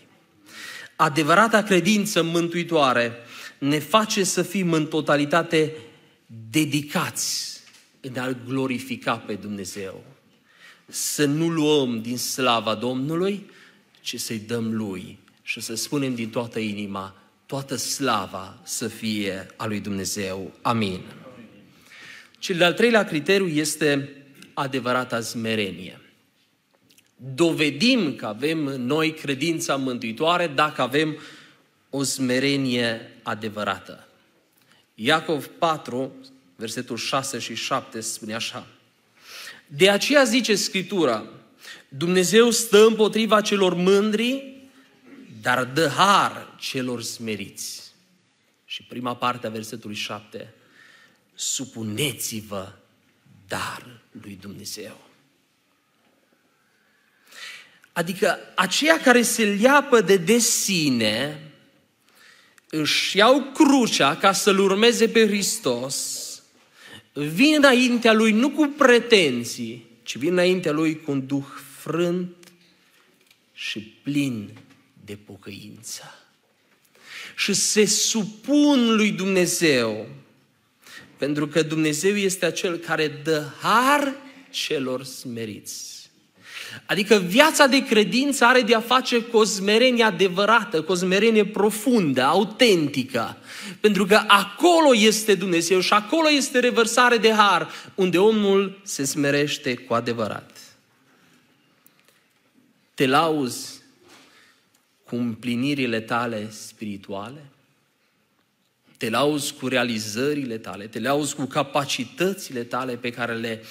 Adevărata 0.96 1.62
credință 1.62 2.22
mântuitoare 2.22 3.12
ne 3.60 3.78
face 3.78 4.24
să 4.24 4.42
fim 4.42 4.72
în 4.72 4.86
totalitate 4.86 5.72
dedicați 6.50 7.60
în 8.00 8.18
a 8.18 8.36
glorifica 8.46 9.16
pe 9.16 9.34
Dumnezeu. 9.34 10.04
Să 10.86 11.24
nu 11.24 11.48
luăm 11.48 12.02
din 12.02 12.18
slava 12.18 12.74
Domnului, 12.74 13.50
ci 14.00 14.20
să-i 14.20 14.38
dăm 14.38 14.74
Lui 14.74 15.18
și 15.42 15.60
să 15.60 15.74
spunem 15.74 16.14
din 16.14 16.30
toată 16.30 16.58
inima, 16.58 17.14
toată 17.46 17.76
slava 17.76 18.60
să 18.62 18.88
fie 18.88 19.46
a 19.56 19.66
lui 19.66 19.80
Dumnezeu. 19.80 20.52
Amin. 20.62 21.00
Cel 22.38 22.56
de-al 22.56 22.72
treilea 22.72 23.04
criteriu 23.04 23.46
este 23.46 24.08
adevărata 24.54 25.20
smerenie. 25.20 26.00
Dovedim 27.34 28.14
că 28.14 28.26
avem 28.26 28.58
noi 28.58 29.14
credința 29.14 29.76
mântuitoare 29.76 30.46
dacă 30.46 30.82
avem 30.82 31.16
o 31.90 32.02
smerenie 32.02 33.16
adevărată. 33.22 34.08
Iacov 34.94 35.46
4, 35.46 36.12
versetul 36.56 36.96
6 36.96 37.38
și 37.38 37.54
7 37.54 38.00
spune 38.00 38.34
așa. 38.34 38.66
De 39.66 39.90
aceea 39.90 40.24
zice 40.24 40.54
Scriptura, 40.54 41.26
Dumnezeu 41.88 42.50
stă 42.50 42.86
împotriva 42.86 43.40
celor 43.40 43.74
mândri, 43.74 44.54
dar 45.42 45.64
dă 45.64 45.88
har 45.88 46.54
celor 46.58 47.02
smeriți. 47.02 47.92
Și 48.64 48.82
prima 48.82 49.16
parte 49.16 49.46
a 49.46 49.50
versetului 49.50 49.96
7, 49.96 50.54
supuneți-vă 51.34 52.72
dar 53.50 53.86
lui 54.10 54.38
Dumnezeu. 54.40 55.00
Adică 57.92 58.38
aceia 58.54 59.00
care 59.00 59.22
se 59.22 59.44
leapă 59.44 60.00
de 60.00 60.16
desine, 60.16 61.49
își 62.70 63.16
iau 63.16 63.50
crucea 63.54 64.16
ca 64.16 64.32
să-L 64.32 64.58
urmeze 64.58 65.08
pe 65.08 65.26
Hristos, 65.26 66.16
vin 67.12 67.54
înaintea 67.56 68.12
Lui 68.12 68.32
nu 68.32 68.50
cu 68.50 68.74
pretenții, 68.78 69.86
ci 70.02 70.16
vin 70.16 70.32
înaintea 70.32 70.72
Lui 70.72 71.00
cu 71.00 71.10
un 71.10 71.26
duh 71.26 71.46
frânt 71.78 72.36
și 73.52 73.80
plin 73.80 74.50
de 75.04 75.18
pocăință. 75.24 76.02
Și 77.36 77.52
se 77.52 77.84
supun 77.84 78.96
lui 78.96 79.10
Dumnezeu, 79.10 80.08
pentru 81.16 81.48
că 81.48 81.62
Dumnezeu 81.62 82.16
este 82.16 82.46
acel 82.46 82.76
care 82.76 83.08
dă 83.08 83.46
har 83.60 84.16
celor 84.50 85.04
smeriți. 85.04 85.99
Adică 86.86 87.16
viața 87.16 87.66
de 87.66 87.84
credință 87.84 88.44
are 88.44 88.60
de 88.60 88.74
a 88.74 88.80
face 88.80 89.22
cu 89.22 89.36
o 89.36 89.44
smerenie 89.44 90.04
adevărată, 90.04 90.82
cu 90.82 90.92
o 90.92 90.94
smerenie 90.94 91.44
profundă, 91.44 92.22
autentică. 92.22 93.36
Pentru 93.80 94.06
că 94.06 94.22
acolo 94.26 94.94
este 94.94 95.34
Dumnezeu 95.34 95.80
și 95.80 95.92
acolo 95.92 96.30
este 96.30 96.58
revărsare 96.58 97.16
de 97.16 97.32
har, 97.32 97.68
unde 97.94 98.18
omul 98.18 98.80
se 98.82 99.04
smerește 99.04 99.74
cu 99.74 99.94
adevărat. 99.94 100.50
Te 102.94 103.06
lauzi 103.06 103.68
cu 105.04 105.16
împlinirile 105.16 106.00
tale 106.00 106.50
spirituale? 106.50 107.50
te 109.00 109.10
lauzi 109.10 109.54
cu 109.54 109.68
realizările 109.68 110.58
tale, 110.58 110.86
te 110.86 111.00
lauzi 111.00 111.34
cu 111.34 111.44
capacitățile 111.44 112.62
tale 112.62 112.96
pe 112.96 113.10
care 113.10 113.34
le 113.34 113.62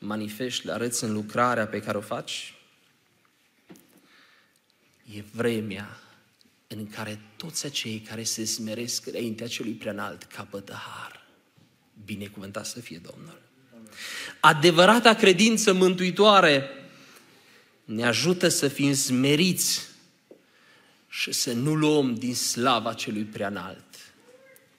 manifesti, 0.00 0.66
le 0.66 0.72
arăți 0.72 1.04
în 1.04 1.12
lucrarea 1.12 1.66
pe 1.66 1.80
care 1.80 1.96
o 1.98 2.00
faci. 2.00 2.54
E 5.14 5.22
vremea 5.32 6.00
în 6.66 6.86
care 6.86 7.20
toți 7.36 7.66
acei 7.66 8.00
care 8.00 8.22
se 8.22 8.44
smeresc 8.44 9.06
înaintea 9.06 9.48
celui 9.48 9.72
preanalt 9.72 10.22
capătă 10.22 10.72
har. 10.72 11.26
Binecuvântat 12.04 12.66
să 12.66 12.80
fie 12.80 13.00
Domnul. 13.12 13.40
Adevărata 14.40 15.14
credință 15.14 15.72
mântuitoare 15.72 16.70
ne 17.84 18.06
ajută 18.06 18.48
să 18.48 18.68
fim 18.68 18.94
smeriți 18.94 19.88
și 21.08 21.32
să 21.32 21.52
nu 21.52 21.74
luăm 21.74 22.14
din 22.14 22.34
slava 22.34 22.92
celui 22.92 23.24
preanalt. 23.24 23.84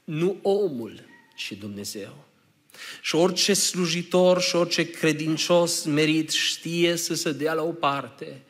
Nu 0.04 0.40
omul, 0.42 1.06
ci 1.36 1.51
Dumnezeu. 1.51 2.25
Și 3.02 3.16
orice 3.16 3.54
slujitor 3.54 4.42
și 4.42 4.56
orice 4.56 4.90
credincios 4.90 5.84
merit 5.84 6.30
știe 6.32 6.96
să 6.96 7.14
se 7.14 7.32
dea 7.32 7.54
la 7.54 7.62
o 7.62 7.72
parte 7.72 8.42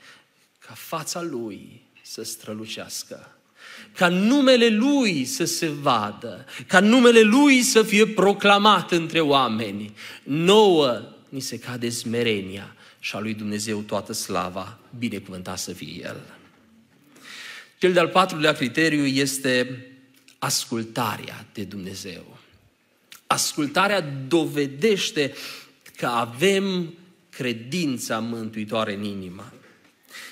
ca 0.59 0.73
fața 0.73 1.21
lui 1.21 1.81
să 2.01 2.23
strălucească 2.23 3.35
ca 3.95 4.07
numele 4.07 4.67
Lui 4.67 5.25
să 5.25 5.45
se 5.45 5.67
vadă, 5.67 6.45
ca 6.67 6.79
numele 6.79 7.21
Lui 7.21 7.61
să 7.61 7.83
fie 7.83 8.07
proclamat 8.07 8.91
între 8.91 9.19
oameni. 9.19 9.93
Nouă 10.23 11.01
ni 11.29 11.39
se 11.39 11.59
cade 11.59 11.89
smerenia 11.89 12.75
și 12.99 13.15
a 13.15 13.19
lui 13.19 13.33
Dumnezeu 13.33 13.79
toată 13.79 14.13
slava, 14.13 14.79
binecuvântat 14.97 15.59
să 15.59 15.73
fie 15.73 16.01
El. 16.03 16.21
Cel 17.77 17.93
de-al 17.93 18.07
patrulea 18.07 18.53
criteriu 18.53 19.05
este 19.05 19.85
ascultarea 20.39 21.45
de 21.53 21.63
Dumnezeu. 21.63 22.37
Ascultarea 23.31 24.01
dovedește 24.27 25.33
că 25.97 26.05
avem 26.05 26.93
credința 27.29 28.19
mântuitoare 28.19 28.93
în 28.93 29.03
inimă. 29.03 29.53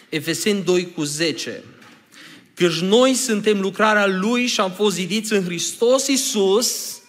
Efeseni 0.09 0.63
2 0.63 0.91
cu 0.91 1.03
10 1.03 1.63
Căci 2.53 2.79
noi 2.79 3.13
suntem 3.13 3.59
lucrarea 3.59 4.07
Lui 4.07 4.45
și 4.45 4.59
am 4.59 4.71
fost 4.71 4.95
zidiți 4.95 5.33
în 5.33 5.43
Hristos 5.43 6.07
Iisus 6.07 7.01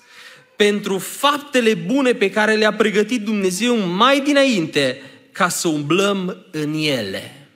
pentru 0.56 0.98
faptele 0.98 1.74
bune 1.74 2.12
pe 2.12 2.30
care 2.30 2.54
le-a 2.54 2.72
pregătit 2.72 3.22
Dumnezeu 3.22 3.76
mai 3.76 4.20
dinainte 4.20 5.02
ca 5.32 5.48
să 5.48 5.68
umblăm 5.68 6.46
în 6.50 6.74
ele. 6.74 7.48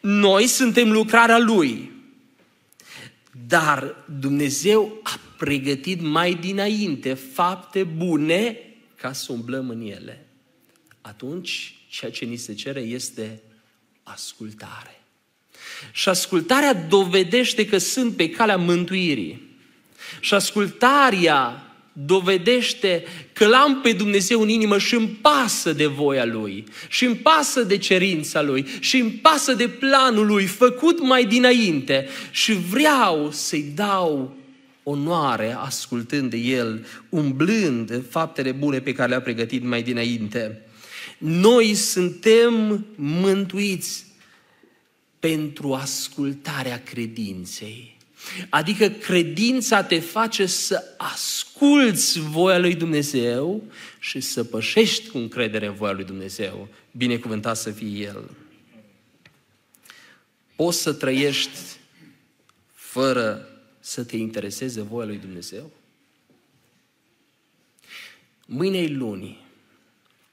Noi 0.00 0.46
suntem 0.46 0.92
lucrarea 0.92 1.38
Lui, 1.38 1.90
dar 3.46 4.04
Dumnezeu 4.20 5.00
a 5.02 5.20
pregătit 5.36 6.00
mai 6.00 6.34
dinainte 6.34 7.14
fapte 7.14 7.82
bune 7.82 8.58
ca 8.94 9.12
să 9.12 9.32
umblăm 9.32 9.68
în 9.68 9.80
ele. 9.80 10.26
Atunci, 11.00 11.74
ceea 11.88 12.10
ce 12.10 12.24
ni 12.24 12.36
se 12.36 12.54
cere 12.54 12.80
este 12.80 13.42
ascultare. 14.02 15.00
Și 15.92 16.08
ascultarea 16.08 16.74
dovedește 16.74 17.66
că 17.66 17.78
sunt 17.78 18.16
pe 18.16 18.30
calea 18.30 18.56
mântuirii. 18.56 19.40
Și 20.20 20.34
ascultarea 20.34 21.66
dovedește 21.92 23.04
că 23.32 23.46
l-am 23.46 23.80
pe 23.80 23.92
Dumnezeu 23.92 24.40
în 24.40 24.48
inimă 24.48 24.78
și 24.78 24.94
îmi 24.94 25.08
pasă 25.08 25.72
de 25.72 25.86
voia 25.86 26.24
Lui, 26.24 26.64
și 26.88 27.04
îmi 27.04 27.16
pasă 27.16 27.62
de 27.62 27.78
cerința 27.78 28.42
Lui, 28.42 28.66
și 28.80 28.96
îmi 28.96 29.10
pasă 29.10 29.52
de 29.52 29.68
planul 29.68 30.26
Lui, 30.26 30.46
făcut 30.46 31.00
mai 31.00 31.24
dinainte, 31.24 32.08
și 32.30 32.52
vreau 32.52 33.30
să-i 33.32 33.72
dau 33.74 34.36
onoare 34.88 35.52
ascultând 35.52 36.30
de 36.30 36.36
El, 36.36 36.86
umblând 37.08 37.90
în 37.90 38.02
faptele 38.02 38.52
bune 38.52 38.80
pe 38.80 38.92
care 38.92 39.08
le-a 39.08 39.20
pregătit 39.20 39.62
mai 39.62 39.82
dinainte. 39.82 40.62
Noi 41.18 41.74
suntem 41.74 42.84
mântuiți 42.94 44.04
pentru 45.18 45.74
ascultarea 45.74 46.82
credinței. 46.82 47.96
Adică 48.48 48.88
credința 48.88 49.82
te 49.82 49.98
face 49.98 50.46
să 50.46 50.82
asculți 50.96 52.20
voia 52.20 52.58
lui 52.58 52.74
Dumnezeu 52.74 53.62
și 53.98 54.20
să 54.20 54.44
pășești 54.44 55.08
cu 55.08 55.18
încredere 55.18 55.66
în 55.66 55.74
voia 55.74 55.92
lui 55.92 56.04
Dumnezeu. 56.04 56.68
Binecuvântat 56.90 57.56
să 57.56 57.70
fie 57.70 58.04
El. 58.04 58.30
Poți 60.56 60.82
să 60.82 60.92
trăiești 60.92 61.58
fără 62.74 63.50
să 63.86 64.04
te 64.04 64.16
intereseze 64.16 64.80
voia 64.80 65.06
lui 65.06 65.18
Dumnezeu? 65.18 65.70
Mâine 68.46 68.86
luni. 68.86 69.44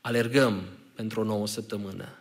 Alergăm 0.01 0.63
pentru 0.93 1.19
o 1.19 1.23
nouă 1.23 1.47
săptămână. 1.47 2.17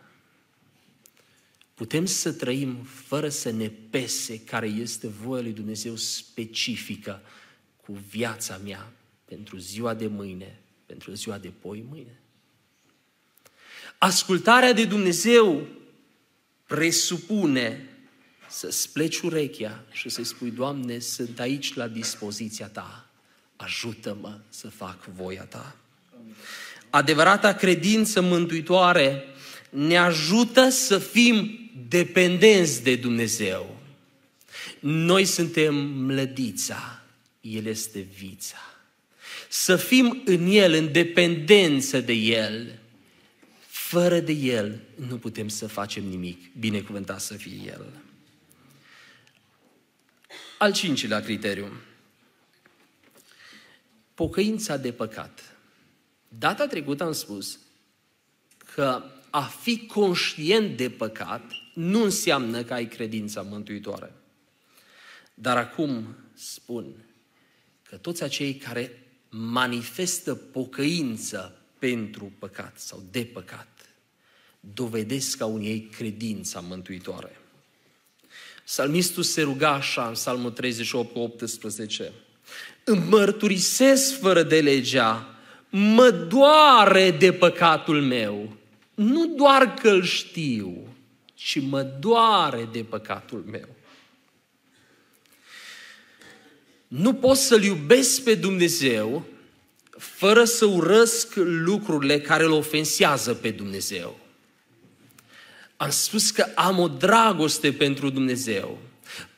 Putem 1.73 2.05
să 2.05 2.33
trăim 2.33 2.83
fără 2.83 3.29
să 3.29 3.49
ne 3.49 3.69
pese 3.69 4.43
care 4.43 4.67
este 4.67 5.07
voia 5.07 5.41
lui 5.41 5.51
Dumnezeu 5.51 5.95
specifică 5.95 7.21
cu 7.81 7.93
viața 7.93 8.57
mea 8.57 8.93
pentru 9.25 9.57
ziua 9.57 9.93
de 9.93 10.07
mâine, 10.07 10.59
pentru 10.85 11.13
ziua 11.13 11.37
de 11.37 11.51
poi 11.59 11.85
mâine. 11.89 12.19
Ascultarea 13.97 14.73
de 14.73 14.85
Dumnezeu 14.85 15.67
presupune 16.65 17.92
să-ți 18.53 18.91
pleci 18.91 19.19
urechea 19.19 19.83
și 19.91 20.09
să-i 20.09 20.23
spui, 20.23 20.51
Doamne, 20.51 20.99
sunt 20.99 21.39
aici 21.39 21.73
la 21.73 21.87
dispoziția 21.87 22.67
Ta, 22.67 23.07
ajută-mă 23.55 24.39
să 24.49 24.67
fac 24.67 25.05
voia 25.05 25.43
Ta. 25.43 25.75
Adevărata 26.89 27.53
credință 27.53 28.21
mântuitoare 28.21 29.23
ne 29.69 29.97
ajută 29.97 30.69
să 30.69 30.97
fim 30.97 31.59
dependenți 31.87 32.83
de 32.83 32.95
Dumnezeu. 32.95 33.81
Noi 34.79 35.25
suntem 35.25 35.75
mlădița, 35.75 37.01
El 37.41 37.65
este 37.65 38.07
vița. 38.17 38.57
Să 39.49 39.75
fim 39.75 40.21
în 40.25 40.47
El, 40.49 40.73
în 40.73 40.91
dependență 40.91 41.99
de 41.99 42.13
El. 42.13 42.79
Fără 43.67 44.19
de 44.19 44.31
El 44.31 44.79
nu 45.07 45.15
putem 45.17 45.47
să 45.47 45.67
facem 45.67 46.03
nimic. 46.03 46.39
Binecuvântat 46.59 47.21
să 47.21 47.33
fie 47.33 47.57
El. 47.65 47.85
Al 50.63 50.73
cincilea 50.73 51.21
criteriu. 51.21 51.71
Pocăința 54.13 54.77
de 54.77 54.91
păcat. 54.91 55.57
Data 56.27 56.67
trecută 56.67 57.03
am 57.03 57.11
spus 57.11 57.59
că 58.75 59.03
a 59.29 59.41
fi 59.41 59.85
conștient 59.85 60.77
de 60.77 60.89
păcat 60.89 61.51
nu 61.73 62.03
înseamnă 62.03 62.63
că 62.63 62.73
ai 62.73 62.87
credința 62.87 63.41
mântuitoare. 63.41 64.11
Dar 65.33 65.57
acum 65.57 66.15
spun 66.33 66.93
că 67.83 67.97
toți 67.97 68.23
acei 68.23 68.55
care 68.55 69.03
manifestă 69.29 70.35
pocăință 70.35 71.61
pentru 71.79 72.31
păcat 72.39 72.79
sau 72.79 73.03
de 73.11 73.25
păcat, 73.25 73.89
dovedesc 74.59 75.37
ca 75.37 75.45
unii 75.45 75.69
ei 75.69 75.81
credința 75.81 76.59
mântuitoare. 76.59 77.37
Salmistul 78.63 79.23
se 79.23 79.41
ruga 79.41 79.69
așa 79.69 80.07
în 80.07 80.13
Psalmul 80.13 80.51
38 80.51 81.15
18. 81.15 82.11
Îmi 82.83 83.05
mărturisesc 83.09 84.19
fără 84.19 84.43
de 84.43 84.61
legea, 84.61 85.35
mă 85.69 86.09
doare 86.09 87.11
de 87.11 87.33
păcatul 87.33 88.01
meu. 88.01 88.55
Nu 88.93 89.25
doar 89.25 89.73
că 89.73 89.89
îl 89.89 90.03
știu, 90.03 90.95
și 91.35 91.59
mă 91.59 91.81
doare 91.81 92.69
de 92.71 92.83
păcatul 92.83 93.43
meu. 93.51 93.67
Nu 96.87 97.13
pot 97.13 97.37
să-L 97.37 97.63
iubesc 97.63 98.23
pe 98.23 98.35
Dumnezeu 98.35 99.25
fără 99.97 100.43
să 100.43 100.65
urăsc 100.65 101.35
lucrurile 101.35 102.19
care 102.19 102.43
îl 102.43 102.51
ofensează 102.51 103.33
pe 103.33 103.49
Dumnezeu. 103.49 104.19
Am 105.83 105.89
spus 105.89 106.31
că 106.31 106.45
am 106.55 106.79
o 106.79 106.87
dragoste 106.87 107.73
pentru 107.73 108.09
Dumnezeu. 108.09 108.79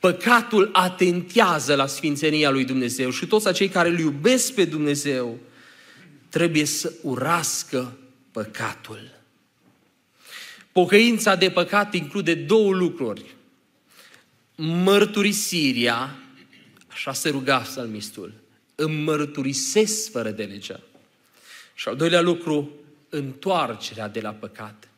Păcatul 0.00 0.70
atentează 0.72 1.74
la 1.74 1.86
sfințenia 1.86 2.50
lui 2.50 2.64
Dumnezeu 2.64 3.10
și 3.10 3.26
toți 3.26 3.48
acei 3.48 3.68
care 3.68 3.88
îl 3.88 3.98
iubesc 3.98 4.52
pe 4.52 4.64
Dumnezeu 4.64 5.38
trebuie 6.28 6.64
să 6.64 6.92
urască 7.02 7.96
păcatul. 8.30 9.14
Pocăința 10.72 11.36
de 11.36 11.50
păcat 11.50 11.94
include 11.94 12.34
două 12.34 12.72
lucruri. 12.72 13.34
Mărturisirea, 14.56 16.18
așa 16.86 17.12
se 17.12 17.28
ruga 17.28 17.58
psalmistul, 17.58 18.32
îmi 18.74 19.02
mărturisesc 19.02 20.10
fără 20.10 20.30
de 20.30 20.44
legea. 20.44 20.80
Și 21.74 21.88
al 21.88 21.96
doilea 21.96 22.20
lucru, 22.20 22.70
întoarcerea 23.08 24.08
de 24.08 24.20
la 24.20 24.30
păcat. 24.30 24.88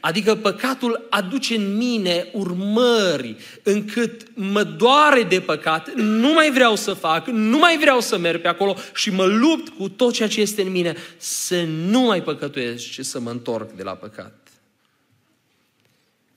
Adică 0.00 0.34
păcatul 0.34 1.06
aduce 1.10 1.54
în 1.54 1.76
mine 1.76 2.28
urmări 2.32 3.36
încât 3.62 4.26
mă 4.34 4.62
doare 4.62 5.22
de 5.22 5.40
păcat, 5.40 5.94
nu 5.94 6.32
mai 6.32 6.50
vreau 6.50 6.76
să 6.76 6.92
fac, 6.92 7.26
nu 7.26 7.58
mai 7.58 7.78
vreau 7.78 8.00
să 8.00 8.18
merg 8.18 8.40
pe 8.40 8.48
acolo 8.48 8.76
și 8.94 9.10
mă 9.10 9.24
lupt 9.24 9.68
cu 9.68 9.88
tot 9.88 10.12
ceea 10.12 10.28
ce 10.28 10.40
este 10.40 10.62
în 10.62 10.70
mine 10.70 10.96
să 11.16 11.62
nu 11.62 12.00
mai 12.00 12.22
păcătuiesc 12.22 12.84
și 12.84 13.02
să 13.02 13.20
mă 13.20 13.30
întorc 13.30 13.72
de 13.72 13.82
la 13.82 13.94
păcat. 13.94 14.48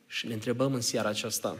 Și 0.08 0.28
ne 0.28 0.34
întrebăm 0.34 0.74
în 0.74 0.82
seara 0.82 1.10
aceasta, 1.10 1.58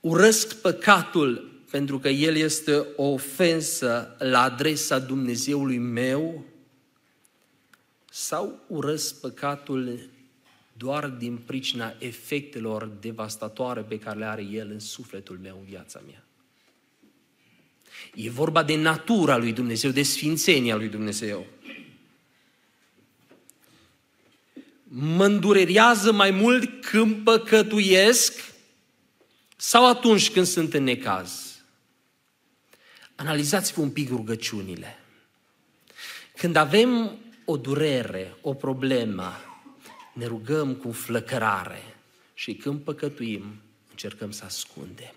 urăsc 0.00 0.54
păcatul 0.54 1.50
pentru 1.70 1.98
că 1.98 2.08
el 2.08 2.36
este 2.36 2.86
o 2.96 3.04
ofensă 3.04 4.16
la 4.18 4.42
adresa 4.42 4.98
Dumnezeului 4.98 5.78
meu 5.78 6.44
sau 8.14 8.60
urăsc 8.66 9.20
păcatul 9.20 10.08
doar 10.72 11.08
din 11.08 11.36
pricina 11.36 11.94
efectelor 11.98 12.86
devastatoare 12.86 13.80
pe 13.80 13.98
care 13.98 14.18
le 14.18 14.24
are 14.24 14.42
el 14.42 14.70
în 14.70 14.78
sufletul 14.78 15.38
meu, 15.42 15.56
în 15.58 15.64
viața 15.64 16.00
mea. 16.06 16.24
E 18.14 18.30
vorba 18.30 18.62
de 18.62 18.76
natura 18.76 19.36
lui 19.36 19.52
Dumnezeu, 19.52 19.90
de 19.90 20.02
sfințenia 20.02 20.76
lui 20.76 20.88
Dumnezeu. 20.88 21.46
Mă 24.84 25.24
îndurerează 25.24 26.12
mai 26.12 26.30
mult 26.30 26.84
când 26.84 27.24
păcătuiesc 27.24 28.54
sau 29.56 29.88
atunci 29.88 30.30
când 30.30 30.46
sunt 30.46 30.74
în 30.74 30.82
necaz. 30.82 31.60
Analizați-vă 33.14 33.80
un 33.80 33.90
pic 33.90 34.08
rugăciunile. 34.08 34.98
Când 36.36 36.56
avem 36.56 37.21
o 37.44 37.56
durere, 37.56 38.36
o 38.40 38.54
problemă, 38.54 39.32
ne 40.14 40.26
rugăm 40.26 40.74
cu 40.74 40.92
flăcărare 40.92 41.96
și 42.34 42.54
când 42.54 42.80
păcătuim, 42.80 43.60
încercăm 43.90 44.30
să 44.30 44.44
ascundem. 44.44 45.14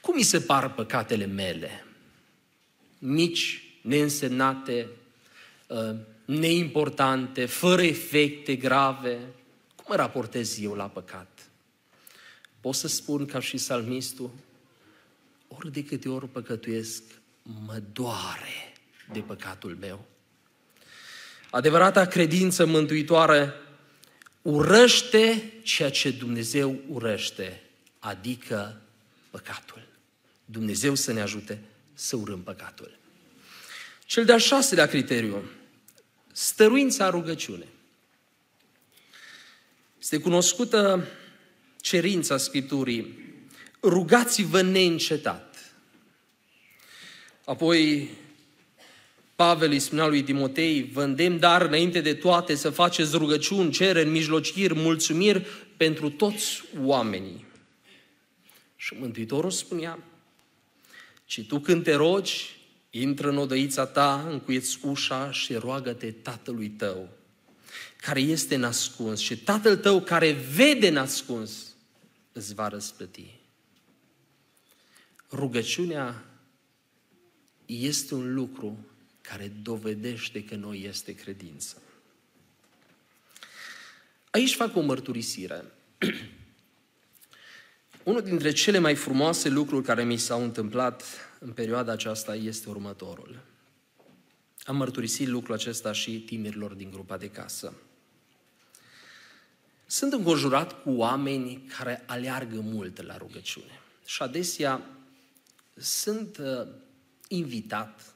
Cum 0.00 0.14
mi 0.14 0.22
se 0.22 0.40
par 0.40 0.74
păcatele 0.74 1.26
mele? 1.26 1.84
Mici, 2.98 3.62
neînsemnate, 3.82 4.88
uh, 5.66 5.96
neimportante, 6.24 7.46
fără 7.46 7.82
efecte 7.82 8.56
grave. 8.56 9.18
Cum 9.74 9.84
mă 9.88 9.94
raportez 9.94 10.60
eu 10.60 10.74
la 10.74 10.88
păcat? 10.88 11.50
Pot 12.60 12.74
să 12.74 12.88
spun 12.88 13.26
ca 13.26 13.40
și 13.40 13.56
salmistul, 13.56 14.30
ori 15.48 15.72
de 15.72 15.84
câte 15.84 16.08
ori 16.08 16.28
păcătuiesc, 16.28 17.02
mă 17.66 17.82
doare 17.92 18.74
de 19.12 19.20
păcatul 19.20 19.76
meu. 19.80 20.04
Adevărata 21.50 22.06
credință 22.06 22.66
mântuitoare 22.66 23.52
urăște 24.42 25.52
ceea 25.62 25.90
ce 25.90 26.10
Dumnezeu 26.10 26.80
urăște, 26.88 27.62
adică 27.98 28.80
păcatul. 29.30 29.82
Dumnezeu 30.44 30.94
să 30.94 31.12
ne 31.12 31.20
ajute 31.20 31.62
să 31.94 32.16
urâm 32.16 32.42
păcatul. 32.42 32.98
Cel 34.04 34.24
de-al 34.24 34.38
șaselea 34.38 34.86
criteriu, 34.86 35.50
stăruința 36.32 37.10
rugăciune. 37.10 37.66
Este 39.98 40.18
cunoscută 40.18 41.06
cerința 41.80 42.36
Scripturii, 42.36 43.18
rugați-vă 43.82 44.62
neîncetat. 44.62 45.49
Apoi 47.44 48.08
Pavel 49.40 49.70
îi 49.70 49.78
spunea 49.78 50.06
lui 50.06 50.22
Timotei, 50.22 50.82
vă 50.92 51.02
îndemn 51.02 51.38
dar 51.38 51.62
înainte 51.62 52.00
de 52.00 52.14
toate 52.14 52.54
să 52.54 52.70
faceți 52.70 53.16
rugăciuni, 53.16 53.70
cereri, 53.70 54.08
mijlociri, 54.08 54.74
mulțumiri 54.74 55.46
pentru 55.76 56.10
toți 56.10 56.62
oamenii. 56.78 57.44
Și 58.76 58.94
Mântuitorul 58.98 59.50
spunea, 59.50 59.98
ci 61.24 61.42
tu 61.42 61.58
când 61.58 61.84
te 61.84 61.94
rogi, 61.94 62.56
intră 62.90 63.28
în 63.28 63.36
odăița 63.36 63.86
ta, 63.86 64.26
încuieți 64.30 64.78
ușa 64.82 65.32
și 65.32 65.54
roagă-te 65.54 66.10
tatălui 66.10 66.68
tău, 66.68 67.08
care 67.96 68.20
este 68.20 68.56
nascuns 68.56 69.20
și 69.20 69.38
tatăl 69.38 69.76
tău 69.76 70.00
care 70.00 70.32
vede 70.32 70.90
nascuns, 70.90 71.74
îți 72.32 72.54
va 72.54 72.68
răsplăti. 72.68 73.38
Rugăciunea 75.32 76.24
este 77.70 78.14
un 78.14 78.34
lucru 78.34 78.78
care 79.20 79.52
dovedește 79.62 80.44
că 80.44 80.54
noi 80.54 80.84
este 80.88 81.14
credință. 81.14 81.82
Aici 84.30 84.54
fac 84.54 84.76
o 84.76 84.80
mărturisire. 84.80 85.64
Unul 88.02 88.22
dintre 88.22 88.52
cele 88.52 88.78
mai 88.78 88.94
frumoase 88.94 89.48
lucruri 89.48 89.84
care 89.84 90.04
mi 90.04 90.16
s-au 90.16 90.42
întâmplat 90.42 91.04
în 91.38 91.52
perioada 91.52 91.92
aceasta 91.92 92.34
este 92.34 92.68
următorul. 92.68 93.40
Am 94.62 94.76
mărturisit 94.76 95.28
lucrul 95.28 95.54
acesta 95.54 95.92
și 95.92 96.20
tinerilor 96.20 96.72
din 96.72 96.90
grupa 96.90 97.16
de 97.16 97.30
casă. 97.30 97.72
Sunt 99.86 100.12
înconjurat 100.12 100.82
cu 100.82 100.90
oameni 100.90 101.62
care 101.78 102.02
aleargă 102.06 102.60
mult 102.60 103.02
la 103.02 103.16
rugăciune. 103.16 103.80
Și 104.06 104.22
adesea 104.22 104.82
sunt 105.76 106.38
uh, 106.38 106.66
invitat, 107.32 108.14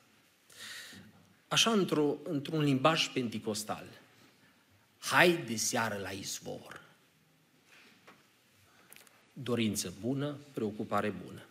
așa 1.48 1.70
într-o, 1.70 2.16
într-un 2.22 2.62
limbaj 2.62 3.09
penticostal. 3.09 3.87
Hai 4.98 5.44
de 5.46 5.57
seară 5.57 5.98
la 6.03 6.11
izvor. 6.11 6.81
Dorință 9.33 9.92
bună, 10.00 10.37
preocupare 10.53 11.14
bună. 11.24 11.42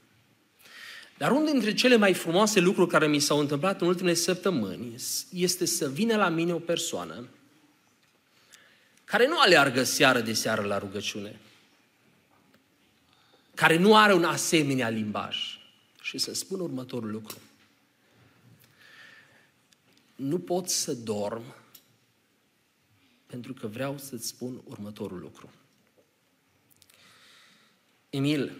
Dar 1.17 1.31
unul 1.31 1.51
dintre 1.51 1.73
cele 1.73 1.95
mai 1.95 2.13
frumoase 2.13 2.59
lucruri 2.59 2.89
care 2.89 3.07
mi 3.07 3.19
s-au 3.19 3.39
întâmplat 3.39 3.81
în 3.81 3.87
ultimele 3.87 4.15
săptămâni 4.15 4.95
este 5.29 5.65
să 5.65 5.89
vină 5.89 6.15
la 6.15 6.29
mine 6.29 6.53
o 6.53 6.59
persoană 6.59 7.27
care 9.03 9.27
nu 9.27 9.39
aleargă 9.39 9.83
seară 9.83 10.19
de 10.19 10.33
seară 10.33 10.61
la 10.61 10.77
rugăciune, 10.77 11.39
care 13.53 13.77
nu 13.77 13.97
are 13.97 14.13
un 14.13 14.23
asemenea 14.23 14.89
limbaj 14.89 15.37
și 16.01 16.17
să 16.17 16.33
spun 16.33 16.59
următorul 16.59 17.11
lucru 17.11 17.37
nu 20.23 20.39
pot 20.39 20.69
să 20.69 20.93
dorm 20.93 21.43
pentru 23.25 23.53
că 23.53 23.67
vreau 23.67 23.97
să-ți 23.97 24.27
spun 24.27 24.61
următorul 24.63 25.19
lucru. 25.19 25.49
Emil, 28.09 28.51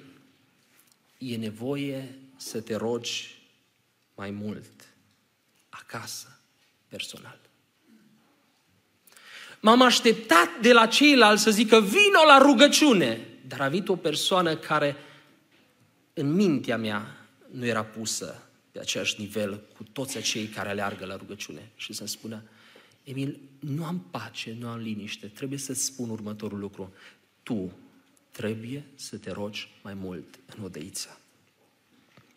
e 1.17 1.37
nevoie 1.37 2.19
să 2.35 2.61
te 2.61 2.75
rogi 2.75 3.41
mai 4.15 4.31
mult 4.31 4.87
acasă, 5.69 6.39
personal. 6.87 7.39
M-am 9.59 9.81
așteptat 9.81 10.59
de 10.61 10.73
la 10.73 10.87
ceilalți 10.87 11.43
să 11.43 11.51
zică, 11.51 11.81
vino 11.81 12.23
la 12.27 12.37
rugăciune. 12.37 13.27
Dar 13.47 13.61
a 13.61 13.67
venit 13.67 13.89
o 13.89 13.95
persoană 13.95 14.55
care 14.55 14.95
în 16.13 16.31
mintea 16.31 16.77
mea 16.77 17.27
nu 17.51 17.65
era 17.65 17.83
pusă 17.83 18.43
pe 18.73 18.79
același 18.79 19.19
nivel 19.19 19.61
cu 19.75 19.83
toți 19.83 20.17
acei 20.17 20.45
care 20.45 20.69
aleargă 20.69 21.05
la 21.05 21.15
rugăciune 21.15 21.69
și 21.75 21.93
să-mi 21.93 22.09
spună, 22.09 22.43
Emil, 23.03 23.39
nu 23.59 23.85
am 23.85 24.05
pace, 24.11 24.55
nu 24.59 24.67
am 24.67 24.79
liniște, 24.79 25.27
trebuie 25.27 25.59
să-ți 25.59 25.83
spun 25.83 26.09
următorul 26.09 26.59
lucru. 26.59 26.93
Tu 27.43 27.77
trebuie 28.31 28.85
să 28.95 29.17
te 29.17 29.31
rogi 29.31 29.69
mai 29.83 29.93
mult 29.93 30.39
în 30.55 30.63
odăiță. 30.63 31.19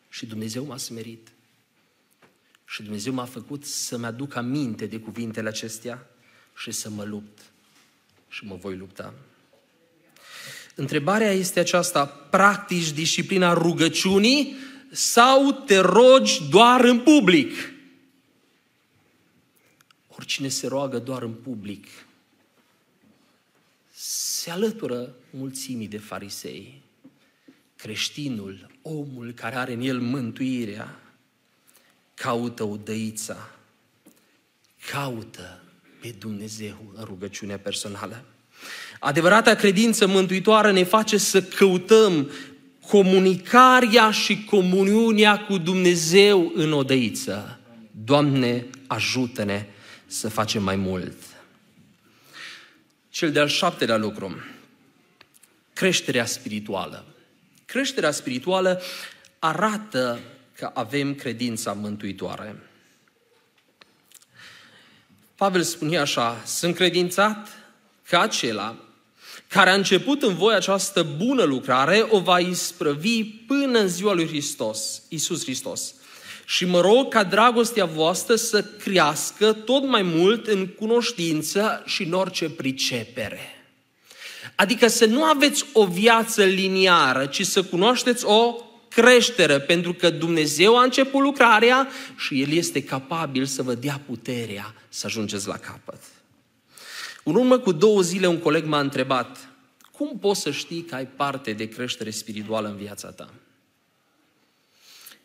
Și 0.09 0.27
Dumnezeu 0.27 0.65
m-a 0.65 0.77
smerit. 0.77 1.29
Și 2.65 2.83
Dumnezeu 2.83 3.13
m-a 3.13 3.25
făcut 3.25 3.65
să-mi 3.65 4.05
aduc 4.05 4.35
aminte 4.35 4.87
de 4.87 5.01
cuvintele 5.01 5.49
acestea 5.49 6.07
și 6.57 6.71
să 6.71 6.91
mă 6.91 7.05
lupt. 7.05 7.39
Și 8.29 8.45
mă 8.45 8.55
voi 8.55 8.77
lupta. 8.77 9.15
Întrebarea 10.75 11.33
este 11.33 11.61
aceasta, 11.61 12.07
practici 12.07 12.91
disciplina 12.91 13.53
rugăciunii 13.53 14.57
sau 14.91 15.53
te 15.53 15.79
rogi 15.79 16.49
doar 16.51 16.85
în 16.85 17.01
public. 17.01 17.53
Oricine 20.09 20.49
se 20.49 20.67
roagă 20.67 20.99
doar 20.99 21.23
în 21.23 21.33
public 21.33 21.87
se 24.47 24.53
alătură 24.53 25.15
mulțimii 25.31 25.89
de 25.89 25.99
farisei. 25.99 26.83
Creștinul, 27.77 28.71
omul 28.83 29.33
care 29.33 29.57
are 29.57 29.73
în 29.73 29.81
el 29.81 30.01
mântuirea, 30.01 31.01
caută 32.15 32.63
udăița, 32.63 33.51
caută 34.91 35.63
pe 36.01 36.15
Dumnezeu 36.19 36.93
în 36.95 37.05
rugăciunea 37.05 37.59
personală. 37.59 38.25
Adevărata 39.01 39.55
credință 39.55 40.07
mântuitoare 40.07 40.73
ne 40.73 40.85
face 40.85 41.17
să 41.17 41.43
căutăm 41.43 42.31
comunicarea 42.89 44.11
și 44.11 44.45
comuniunea 44.45 45.45
cu 45.45 45.59
Dumnezeu 45.59 46.53
în 46.55 46.73
odăiță. 46.73 47.61
Doamne, 48.05 48.67
ajută-ne 48.87 49.67
să 50.07 50.29
facem 50.29 50.63
mai 50.63 50.77
mult. 50.77 51.15
Cel 53.09 53.33
de-al 53.33 53.49
șaptelea 53.49 53.97
lucru, 53.97 54.37
creșterea 55.73 56.25
spirituală. 56.25 57.05
Creșterea 57.65 58.11
spirituală 58.11 58.83
arată 59.39 60.21
că 60.57 60.71
avem 60.75 61.15
credința 61.15 61.73
mântuitoare. 61.73 62.57
Pavel 65.35 65.63
spunea 65.63 66.01
așa, 66.01 66.43
sunt 66.45 66.75
credințat 66.75 67.49
că 68.09 68.19
acela 68.19 68.86
care 69.49 69.71
a 69.71 69.75
început 69.75 70.23
în 70.23 70.35
voi 70.35 70.55
această 70.55 71.07
bună 71.17 71.43
lucrare 71.43 72.07
o 72.11 72.21
va 72.21 72.39
isprăvi 72.39 73.25
până 73.25 73.79
în 73.79 73.89
ziua 73.89 74.13
lui 74.13 74.27
Hristos, 74.27 75.03
Iisus 75.09 75.43
Hristos. 75.43 75.95
Și 76.47 76.65
mă 76.65 76.81
rog 76.81 77.09
ca 77.09 77.25
dragostea 77.25 77.85
voastră 77.85 78.35
să 78.35 78.63
crească 78.63 79.53
tot 79.53 79.89
mai 79.89 80.03
mult 80.03 80.47
în 80.47 80.67
cunoștință 80.67 81.83
și 81.87 82.03
în 82.03 82.13
orice 82.13 82.51
pricepere. 82.51 83.51
Adică 84.55 84.89
să 84.89 85.07
nu 85.07 85.23
aveți 85.23 85.65
o 85.73 85.87
viață 85.87 86.45
liniară, 86.45 87.27
ci 87.27 87.47
să 87.47 87.63
cunoașteți 87.63 88.25
o 88.25 88.57
creștere, 88.89 89.61
pentru 89.61 89.95
că 89.95 90.11
Dumnezeu 90.11 90.79
a 90.79 90.83
început 90.83 91.21
lucrarea 91.21 91.89
și 92.17 92.43
El 92.43 92.53
este 92.53 92.83
capabil 92.83 93.45
să 93.45 93.63
vă 93.63 93.75
dea 93.75 94.01
puterea 94.07 94.75
să 94.89 95.07
ajungeți 95.07 95.47
la 95.47 95.57
capăt. 95.57 96.01
În 97.29 97.35
urmă 97.35 97.59
cu 97.59 97.73
două 97.73 98.01
zile 98.01 98.27
un 98.27 98.39
coleg 98.39 98.65
m-a 98.65 98.81
întrebat, 98.81 99.49
cum 99.93 100.19
poți 100.19 100.41
să 100.41 100.51
știi 100.51 100.83
că 100.83 100.95
ai 100.95 101.07
parte 101.07 101.53
de 101.53 101.69
creștere 101.69 102.11
spirituală 102.11 102.69
în 102.69 102.77
viața 102.77 103.11
ta? 103.11 103.35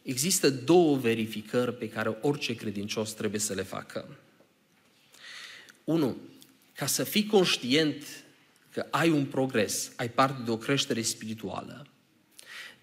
Există 0.01 0.49
două 0.49 0.97
verificări 0.97 1.73
pe 1.73 1.89
care 1.89 2.17
orice 2.21 2.55
credincios 2.55 3.11
trebuie 3.11 3.39
să 3.39 3.53
le 3.53 3.61
facă. 3.61 4.17
Unu, 5.83 6.17
ca 6.75 6.85
să 6.85 7.03
fii 7.03 7.25
conștient 7.25 8.03
că 8.71 8.85
ai 8.89 9.09
un 9.09 9.25
progres, 9.25 9.91
ai 9.95 10.09
parte 10.09 10.41
de 10.45 10.51
o 10.51 10.57
creștere 10.57 11.01
spirituală, 11.01 11.87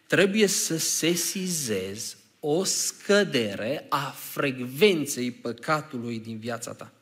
trebuie 0.06 0.46
să 0.46 0.76
sesizezi 0.76 2.16
o 2.40 2.64
scădere 2.64 3.86
a 3.88 4.10
frecvenței 4.10 5.30
păcatului 5.30 6.18
din 6.18 6.38
viața 6.38 6.72
ta. 6.72 6.92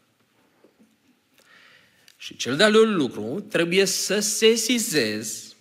Și 2.26 2.36
cel 2.36 2.56
de-al 2.56 2.72
doilea 2.72 2.96
lucru, 2.96 3.44
trebuie 3.50 3.84
să 3.84 4.18
sesizezi 4.18 5.56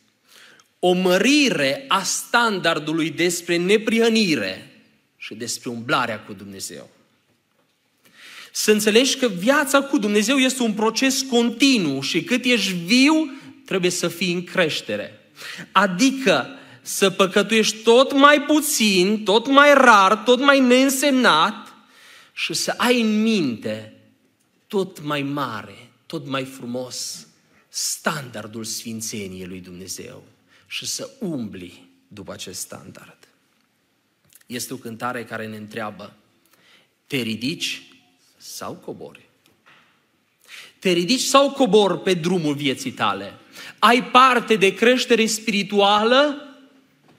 o 0.80 0.94
mărire 0.94 1.86
a 1.88 2.04
standardului 2.04 3.10
despre 3.10 3.58
neprihănire 3.58 4.82
și 5.18 5.34
despre 5.34 5.70
umblarea 5.70 6.20
cu 6.20 6.34
Dumnezeu. 6.34 6.90
Să 8.52 8.72
înțelegi 8.72 9.18
că 9.18 9.28
viața 9.28 9.82
cu 9.82 9.98
Dumnezeu 9.98 10.38
este 10.38 10.64
un 10.64 10.74
proces 10.74 11.22
continuu 11.22 12.02
și 12.02 12.24
cât 12.24 12.44
ești 12.44 12.74
viu, 12.74 13.32
trebuie 13.66 13.92
să 13.92 14.08
fii 14.08 14.34
în 14.34 14.44
creștere. 14.44 15.30
Adică 15.72 16.48
să 16.82 17.10
păcătuiești 17.10 17.78
tot 17.78 18.14
mai 18.14 18.42
puțin, 18.42 19.24
tot 19.24 19.48
mai 19.48 19.74
rar, 19.74 20.16
tot 20.16 20.40
mai 20.40 20.60
neînsemnat 20.60 21.74
și 22.34 22.54
să 22.54 22.74
ai 22.78 23.02
în 23.02 23.22
minte 23.22 23.94
tot 24.68 25.04
mai 25.04 25.22
mare, 25.22 25.85
tot 26.06 26.28
mai 26.28 26.46
frumos 26.46 27.28
standardul 27.70 28.64
sfințeniei 28.64 29.48
lui 29.48 29.60
Dumnezeu 29.60 30.24
și 30.68 30.86
să 30.86 31.10
umbli 31.20 31.88
după 32.08 32.32
acest 32.32 32.60
standard. 32.60 33.28
Este 34.46 34.74
o 34.74 34.78
cântare 34.78 35.26
care 35.26 35.48
ne 35.48 35.58
întreabă, 35.58 36.16
te 37.08 37.18
ridici 37.18 37.82
sau 38.38 38.74
cobori? 38.74 39.30
Te 40.80 40.92
ridici 40.92 41.22
sau 41.22 41.52
cobor 41.52 42.00
pe 42.00 42.14
drumul 42.14 42.56
vieții 42.56 42.92
tale? 42.92 43.34
Ai 43.80 44.04
parte 44.04 44.56
de 44.56 44.74
creștere 44.74 45.26
spirituală 45.26 46.50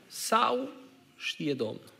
sau 0.06 0.70
știe 1.16 1.54
Domnul? 1.54 1.92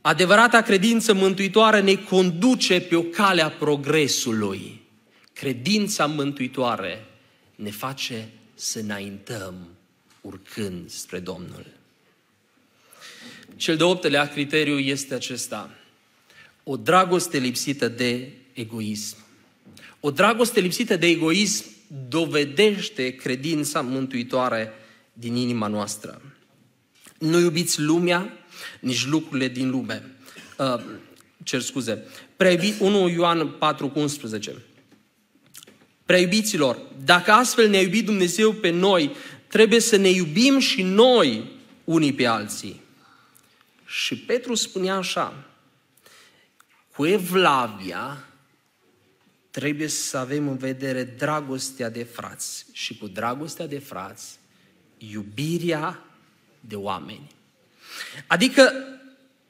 Adevărata 0.00 0.62
credință 0.62 1.14
mântuitoare 1.14 1.80
ne 1.80 1.94
conduce 1.94 2.80
pe 2.80 2.96
o 2.96 3.02
cale 3.02 3.42
a 3.42 3.50
progresului. 3.50 4.80
Credința 5.38 6.06
mântuitoare 6.06 7.06
ne 7.54 7.70
face 7.70 8.28
să 8.54 8.78
înaintăm 8.78 9.54
urcând 10.20 10.90
spre 10.90 11.18
Domnul. 11.18 11.66
Cel 13.56 13.76
de 13.76 13.82
optelea 13.82 14.28
criteriu 14.28 14.78
este 14.78 15.14
acesta. 15.14 15.70
O 16.64 16.76
dragoste 16.76 17.38
lipsită 17.38 17.88
de 17.88 18.32
egoism. 18.52 19.16
O 20.00 20.10
dragoste 20.10 20.60
lipsită 20.60 20.96
de 20.96 21.06
egoism 21.06 21.64
dovedește 22.08 23.14
credința 23.14 23.80
mântuitoare 23.80 24.72
din 25.12 25.34
inima 25.34 25.66
noastră. 25.66 26.22
Nu 27.18 27.38
iubiți 27.38 27.80
lumea, 27.80 28.32
nici 28.80 29.06
lucrurile 29.06 29.48
din 29.48 29.70
lume. 29.70 30.16
Uh, 30.58 30.80
cer 31.42 31.60
scuze. 31.60 32.04
Prea 32.36 32.58
1 32.78 33.08
Ioan 33.08 33.48
4 33.48 33.88
cu 33.88 33.98
11. 33.98 34.62
Prea 36.08 36.20
iubiților, 36.20 36.78
dacă 37.04 37.32
astfel 37.32 37.68
ne-a 37.68 37.80
iubit 37.80 38.04
Dumnezeu 38.04 38.52
pe 38.52 38.70
noi, 38.70 39.16
trebuie 39.46 39.80
să 39.80 39.96
ne 39.96 40.08
iubim 40.08 40.58
și 40.58 40.82
noi 40.82 41.50
unii 41.84 42.12
pe 42.12 42.26
alții. 42.26 42.80
Și 43.86 44.16
Petru 44.16 44.54
spunea 44.54 44.94
așa, 44.94 45.44
cu 46.94 47.06
Evlavia 47.06 48.24
trebuie 49.50 49.88
să 49.88 50.16
avem 50.16 50.48
în 50.48 50.56
vedere 50.56 51.02
dragostea 51.04 51.90
de 51.90 52.02
frați 52.02 52.66
și 52.72 52.98
cu 52.98 53.06
dragostea 53.06 53.66
de 53.66 53.78
frați 53.78 54.38
iubirea 54.98 56.04
de 56.60 56.74
oameni. 56.74 57.30
Adică 58.26 58.72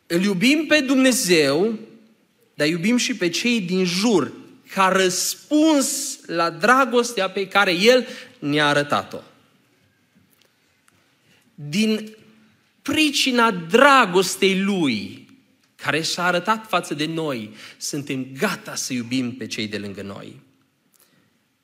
îl 0.07 0.23
iubim 0.23 0.67
pe 0.67 0.81
Dumnezeu, 0.81 1.79
dar 2.55 2.67
iubim 2.67 2.97
și 2.97 3.17
pe 3.17 3.29
cei 3.29 3.61
din 3.61 3.85
jur, 3.85 4.33
ca 4.71 4.89
răspuns 4.89 6.19
la 6.27 6.51
dragostea 6.51 7.31
pe 7.31 7.49
care 7.49 7.73
El 7.73 8.07
ne-a 8.39 8.67
arătat-o. 8.67 9.19
Din 11.55 12.17
pricina 12.83 13.51
dragostei 13.51 14.63
Lui, 14.63 15.29
care 15.77 16.03
și-a 16.03 16.23
arătat 16.23 16.67
față 16.69 16.95
de 16.95 17.07
noi, 17.07 17.55
suntem 17.77 18.27
gata 18.39 18.75
să 18.75 18.93
iubim 18.93 19.37
pe 19.37 19.47
cei 19.47 19.69
de 19.69 19.79
lângă 19.79 20.03
noi. 20.03 20.41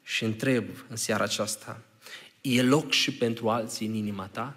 Și 0.02 0.24
întreb 0.24 0.64
în 0.88 0.96
seara 0.96 1.24
aceasta, 1.24 1.82
e 2.40 2.62
loc 2.62 2.92
și 2.92 3.12
pentru 3.12 3.48
alții 3.48 3.86
în 3.86 3.94
inima 3.94 4.26
ta? 4.26 4.56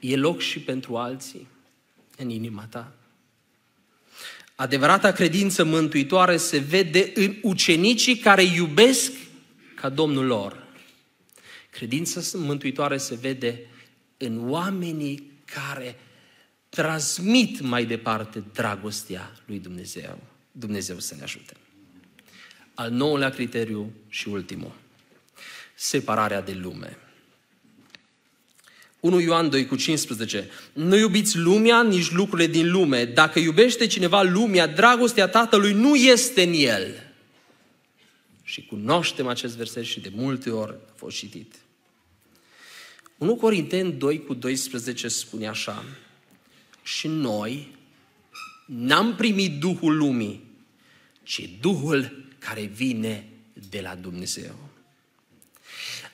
E 0.00 0.16
loc 0.16 0.40
și 0.40 0.60
pentru 0.60 0.96
alții 0.96 1.46
în 2.16 2.30
inima 2.30 2.66
ta? 2.66 2.92
Adevărata 4.54 5.12
credință 5.12 5.64
mântuitoare 5.64 6.36
se 6.36 6.58
vede 6.58 7.12
în 7.14 7.36
ucenicii 7.42 8.16
care 8.16 8.42
iubesc 8.42 9.12
ca 9.74 9.88
Domnul 9.88 10.26
lor. 10.26 10.66
Credința 11.70 12.20
mântuitoare 12.38 12.96
se 12.96 13.14
vede 13.14 13.60
în 14.16 14.50
oamenii 14.50 15.32
care 15.44 15.98
transmit 16.68 17.60
mai 17.60 17.84
departe 17.84 18.44
dragostea 18.52 19.32
lui 19.46 19.58
Dumnezeu. 19.58 20.18
Dumnezeu 20.52 20.98
să 20.98 21.14
ne 21.14 21.22
ajute. 21.22 21.52
Al 22.74 22.90
nouălea 22.90 23.30
criteriu 23.30 23.92
și 24.08 24.28
ultimul. 24.28 24.72
Separarea 25.74 26.40
de 26.40 26.52
lume. 26.52 26.98
1 29.04 29.20
Ioan 29.20 29.50
2 29.50 29.66
cu 29.66 29.76
15. 29.76 30.48
Nu 30.72 30.96
iubiți 30.96 31.38
lumea, 31.38 31.82
nici 31.82 32.10
lucrurile 32.10 32.48
din 32.48 32.70
lume. 32.70 33.04
Dacă 33.04 33.38
iubește 33.38 33.86
cineva 33.86 34.22
lumea, 34.22 34.66
dragostea 34.66 35.28
Tatălui 35.28 35.72
nu 35.72 35.94
este 35.94 36.42
în 36.42 36.52
el. 36.52 37.12
Și 38.42 38.66
cunoaștem 38.66 39.26
acest 39.26 39.56
verset 39.56 39.84
și 39.84 40.00
de 40.00 40.10
multe 40.14 40.50
ori 40.50 40.72
a 40.72 40.92
fost 40.96 41.16
citit. 41.16 41.54
1 43.18 43.36
Corinteni 43.36 43.92
2 43.92 44.24
cu 44.24 44.34
12 44.34 45.08
spune 45.08 45.48
așa, 45.48 45.84
și 46.82 47.08
noi 47.08 47.76
n-am 48.66 49.14
primit 49.14 49.58
Duhul 49.58 49.96
lumii, 49.96 50.44
ci 51.22 51.50
Duhul 51.60 52.24
care 52.38 52.62
vine 52.62 53.28
de 53.70 53.80
la 53.80 53.94
Dumnezeu. 53.94 54.63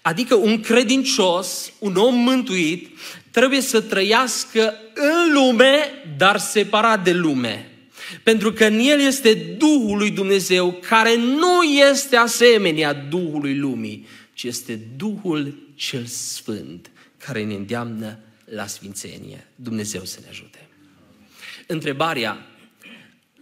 Adică 0.02 0.34
un 0.34 0.60
credincios, 0.60 1.72
un 1.78 1.96
om 1.96 2.14
mântuit, 2.14 2.98
trebuie 3.30 3.60
să 3.60 3.80
trăiască 3.80 4.74
în 4.94 5.32
lume, 5.32 5.78
dar 6.16 6.38
separat 6.38 7.04
de 7.04 7.12
lume. 7.12 7.70
Pentru 8.22 8.52
că 8.52 8.64
în 8.64 8.78
el 8.78 9.00
este 9.00 9.34
Duhul 9.34 9.98
lui 9.98 10.10
Dumnezeu, 10.10 10.72
care 10.72 11.16
nu 11.16 11.62
este 11.62 12.16
asemenea 12.16 12.92
Duhului 12.92 13.56
lumii, 13.56 14.06
ci 14.32 14.42
este 14.42 14.80
Duhul 14.96 15.72
cel 15.74 16.04
Sfânt, 16.04 16.90
care 17.16 17.44
ne 17.44 17.54
îndeamnă 17.54 18.18
la 18.44 18.66
sfințenie. 18.66 19.46
Dumnezeu 19.54 20.04
să 20.04 20.18
ne 20.22 20.28
ajute. 20.28 20.68
Întrebarea, 21.66 22.50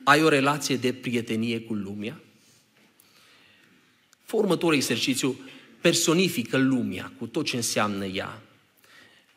Ai 0.09 0.23
o 0.23 0.29
relație 0.29 0.77
de 0.77 0.93
prietenie 0.93 1.61
cu 1.61 1.75
lumea? 1.75 2.21
Fă 4.25 4.37
următorul 4.37 4.75
exercițiu, 4.75 5.41
personifică 5.81 6.57
lumea 6.57 7.13
cu 7.19 7.27
tot 7.27 7.45
ce 7.45 7.57
înseamnă 7.57 8.05
ea 8.05 8.43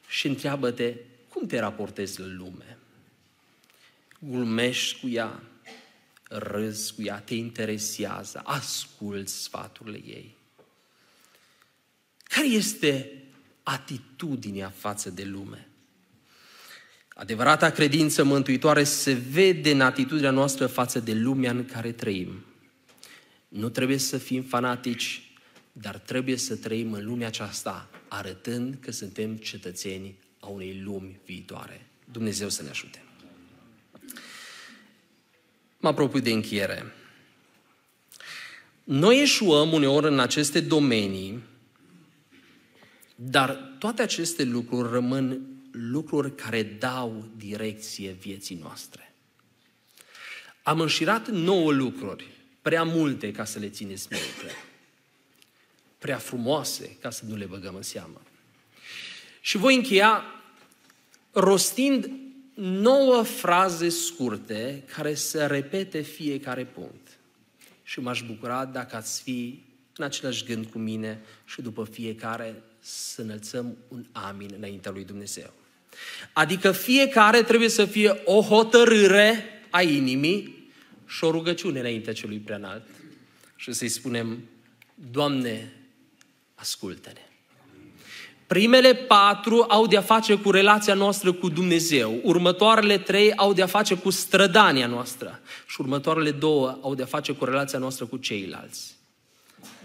și 0.07 0.27
întreabă-te 0.27 0.95
cum 1.27 1.47
te 1.47 1.59
raportezi 1.59 2.19
la 2.19 2.25
lume. 2.25 2.77
Glumești 4.19 4.99
cu 4.99 5.09
ea, 5.09 5.43
râzi 6.23 6.93
cu 6.93 7.01
ea, 7.01 7.19
te 7.19 7.33
interesează, 7.33 8.41
asculți 8.43 9.43
sfaturile 9.43 10.01
ei. 10.05 10.35
Care 12.23 12.47
este 12.47 13.11
atitudinea 13.63 14.69
față 14.69 15.09
de 15.09 15.23
lume? 15.23 15.67
Adevărata 17.13 17.69
credință 17.69 18.23
mântuitoare 18.23 18.83
se 18.83 19.13
vede 19.13 19.71
în 19.71 19.81
atitudinea 19.81 20.31
noastră 20.31 20.67
față 20.67 20.99
de 20.99 21.13
lumea 21.13 21.51
în 21.51 21.65
care 21.65 21.91
trăim. 21.91 22.45
Nu 23.47 23.69
trebuie 23.69 23.97
să 23.97 24.17
fim 24.17 24.43
fanatici, 24.43 25.30
dar 25.71 25.97
trebuie 25.97 26.35
să 26.35 26.55
trăim 26.55 26.93
în 26.93 27.05
lumea 27.05 27.27
aceasta, 27.27 27.89
arătând 28.07 28.77
că 28.79 28.91
suntem 28.91 29.35
cetățeni 29.35 30.15
a 30.39 30.47
unei 30.47 30.81
lumi 30.83 31.19
viitoare. 31.25 31.85
Dumnezeu 32.11 32.49
să 32.49 32.63
ne 32.63 32.69
ajute. 32.69 33.03
Mă 35.77 35.87
apropii 35.87 36.21
de 36.21 36.31
încheiere. 36.31 36.93
Noi 38.83 39.21
eșuăm 39.21 39.73
uneori 39.73 40.07
în 40.07 40.19
aceste 40.19 40.59
domenii, 40.59 41.43
dar 43.15 43.75
toate 43.79 44.01
aceste 44.01 44.43
lucruri 44.43 44.91
rămân 44.91 45.41
lucruri 45.71 46.35
care 46.35 46.63
dau 46.63 47.29
direcție 47.37 48.11
vieții 48.11 48.55
noastre. 48.61 49.13
Am 50.63 50.79
înșirat 50.79 51.27
nouă 51.27 51.71
lucruri, 51.71 52.27
prea 52.61 52.83
multe 52.83 53.31
ca 53.31 53.45
să 53.45 53.59
le 53.59 53.69
țineți 53.69 54.07
minte, 54.11 54.55
prea 56.01 56.17
frumoase 56.17 56.97
ca 57.01 57.09
să 57.09 57.23
nu 57.27 57.35
le 57.35 57.45
băgăm 57.45 57.75
în 57.75 57.81
seamă. 57.81 58.21
Și 59.41 59.57
voi 59.57 59.75
încheia 59.75 60.23
rostind 61.31 62.09
nouă 62.53 63.21
fraze 63.23 63.89
scurte 63.89 64.83
care 64.95 65.13
să 65.13 65.45
repete 65.45 66.01
fiecare 66.01 66.65
punct. 66.65 67.07
Și 67.83 67.99
m-aș 67.99 68.21
bucura 68.21 68.65
dacă 68.65 68.95
ați 68.95 69.21
fi 69.21 69.63
în 69.95 70.05
același 70.05 70.43
gând 70.43 70.65
cu 70.65 70.77
mine 70.77 71.21
și 71.45 71.61
după 71.61 71.83
fiecare 71.91 72.63
să 72.79 73.21
înălțăm 73.21 73.77
un 73.87 74.05
amin 74.11 74.53
înaintea 74.57 74.91
lui 74.91 75.03
Dumnezeu. 75.03 75.53
Adică 76.33 76.71
fiecare 76.71 77.43
trebuie 77.43 77.69
să 77.69 77.85
fie 77.85 78.21
o 78.25 78.41
hotărâre 78.41 79.45
a 79.69 79.81
inimii 79.81 80.69
și 81.05 81.23
o 81.23 81.31
rugăciune 81.31 81.79
înaintea 81.79 82.13
celui 82.13 82.37
preanalt. 82.37 82.87
Și 83.55 83.73
să-i 83.73 83.89
spunem, 83.89 84.43
Doamne, 85.11 85.73
ascultă-ne. 86.61 87.25
Primele 88.47 88.93
patru 88.93 89.65
au 89.67 89.87
de-a 89.87 90.01
face 90.01 90.35
cu 90.35 90.51
relația 90.51 90.93
noastră 90.93 91.33
cu 91.33 91.49
Dumnezeu, 91.49 92.19
următoarele 92.23 92.97
trei 92.97 93.33
au 93.35 93.53
de-a 93.53 93.65
face 93.65 93.95
cu 93.95 94.09
strădania 94.09 94.87
noastră 94.87 95.39
și 95.67 95.81
următoarele 95.81 96.31
două 96.31 96.77
au 96.81 96.95
de-a 96.95 97.05
face 97.05 97.31
cu 97.31 97.45
relația 97.45 97.79
noastră 97.79 98.05
cu 98.05 98.17
ceilalți. 98.17 98.95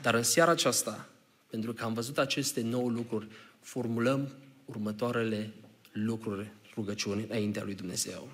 Dar 0.03 0.15
în 0.15 0.23
seara 0.23 0.51
aceasta, 0.51 1.07
pentru 1.51 1.73
că 1.73 1.85
am 1.85 1.93
văzut 1.93 2.19
aceste 2.19 2.61
nouă 2.61 2.91
lucruri, 2.91 3.27
formulăm 3.63 4.29
următoarele 4.65 5.53
lucruri, 5.93 6.47
rugăciuni 6.75 7.27
înaintea 7.29 7.63
lui 7.65 7.75
Dumnezeu. 7.75 8.29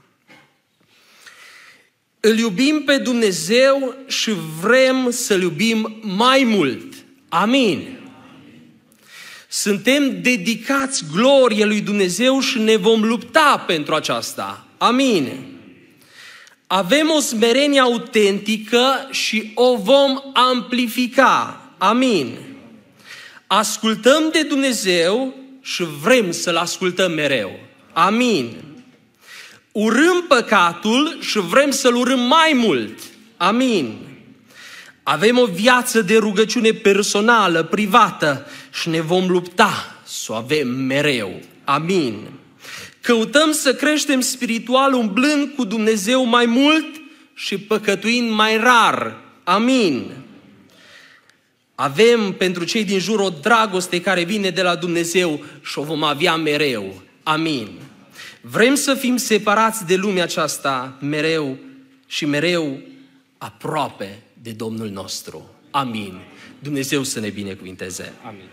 Îl 2.21 2.39
iubim 2.39 2.83
pe 2.85 2.99
Dumnezeu 2.99 3.95
și 4.07 4.33
vrem 4.61 5.11
să-L 5.11 5.43
iubim 5.43 5.97
mai 6.03 6.45
mult. 6.45 6.95
Amin. 7.29 8.02
Suntem 9.55 10.23
dedicați 10.23 11.05
glorie 11.13 11.65
lui 11.65 11.81
Dumnezeu 11.81 12.41
și 12.41 12.59
ne 12.59 12.77
vom 12.77 13.03
lupta 13.05 13.65
pentru 13.67 13.95
aceasta. 13.95 14.67
Amin. 14.79 15.33
Avem 16.67 17.11
o 17.11 17.21
smerenie 17.21 17.81
autentică 17.81 19.09
și 19.11 19.51
o 19.55 19.77
vom 19.77 20.21
amplifica. 20.33 21.61
Amin. 21.79 22.39
Ascultăm 23.47 24.29
de 24.33 24.43
Dumnezeu 24.43 25.35
și 25.63 25.85
vrem 26.03 26.31
să-L 26.31 26.57
ascultăm 26.57 27.13
mereu. 27.13 27.61
Amin. 27.93 28.57
Urâm 29.73 30.25
păcatul 30.29 31.19
și 31.21 31.39
vrem 31.39 31.71
să-L 31.71 31.95
urâm 31.95 32.21
mai 32.21 32.53
mult. 32.55 32.99
Amin. 33.37 34.12
Avem 35.03 35.39
o 35.39 35.45
viață 35.45 36.03
de 36.03 36.17
rugăciune 36.17 36.73
personală, 36.73 37.63
privată 37.63 38.47
și 38.73 38.89
ne 38.89 39.01
vom 39.01 39.31
lupta 39.31 39.97
să 40.05 40.33
o 40.33 40.35
avem 40.35 40.69
mereu. 40.69 41.41
Amin. 41.65 42.15
Căutăm 43.01 43.53
să 43.53 43.75
creștem 43.75 44.21
spiritual 44.21 44.93
umblând 44.93 45.53
cu 45.57 45.65
Dumnezeu 45.65 46.25
mai 46.25 46.47
mult 46.47 46.87
și 47.35 47.59
păcătuind 47.59 48.31
mai 48.31 48.57
rar. 48.57 49.17
Amin. 49.45 50.11
Avem 51.75 52.33
pentru 52.33 52.65
cei 52.65 52.85
din 52.85 52.99
jur 52.99 53.21
o 53.21 53.29
dragoste 53.29 54.01
care 54.01 54.23
vine 54.23 54.51
de 54.51 54.63
la 54.63 54.75
Dumnezeu 54.75 55.45
și 55.63 55.79
o 55.79 55.83
vom 55.83 56.03
avea 56.03 56.37
mereu. 56.37 57.03
Amin. 57.23 57.69
Vrem 58.41 58.75
să 58.75 58.95
fim 58.95 59.17
separați 59.17 59.87
de 59.87 59.97
lumea 59.97 60.23
aceasta 60.23 60.97
mereu 61.01 61.59
și 62.07 62.27
mereu 62.27 62.79
aproape 63.39 64.19
de 64.43 64.53
Domnul 64.53 64.89
nostru. 64.89 65.51
Amin. 65.71 66.21
Dumnezeu 66.59 67.03
să 67.03 67.21
ne 67.21 67.29
binecuvinteze. 67.29 68.13
Amin. 68.27 68.49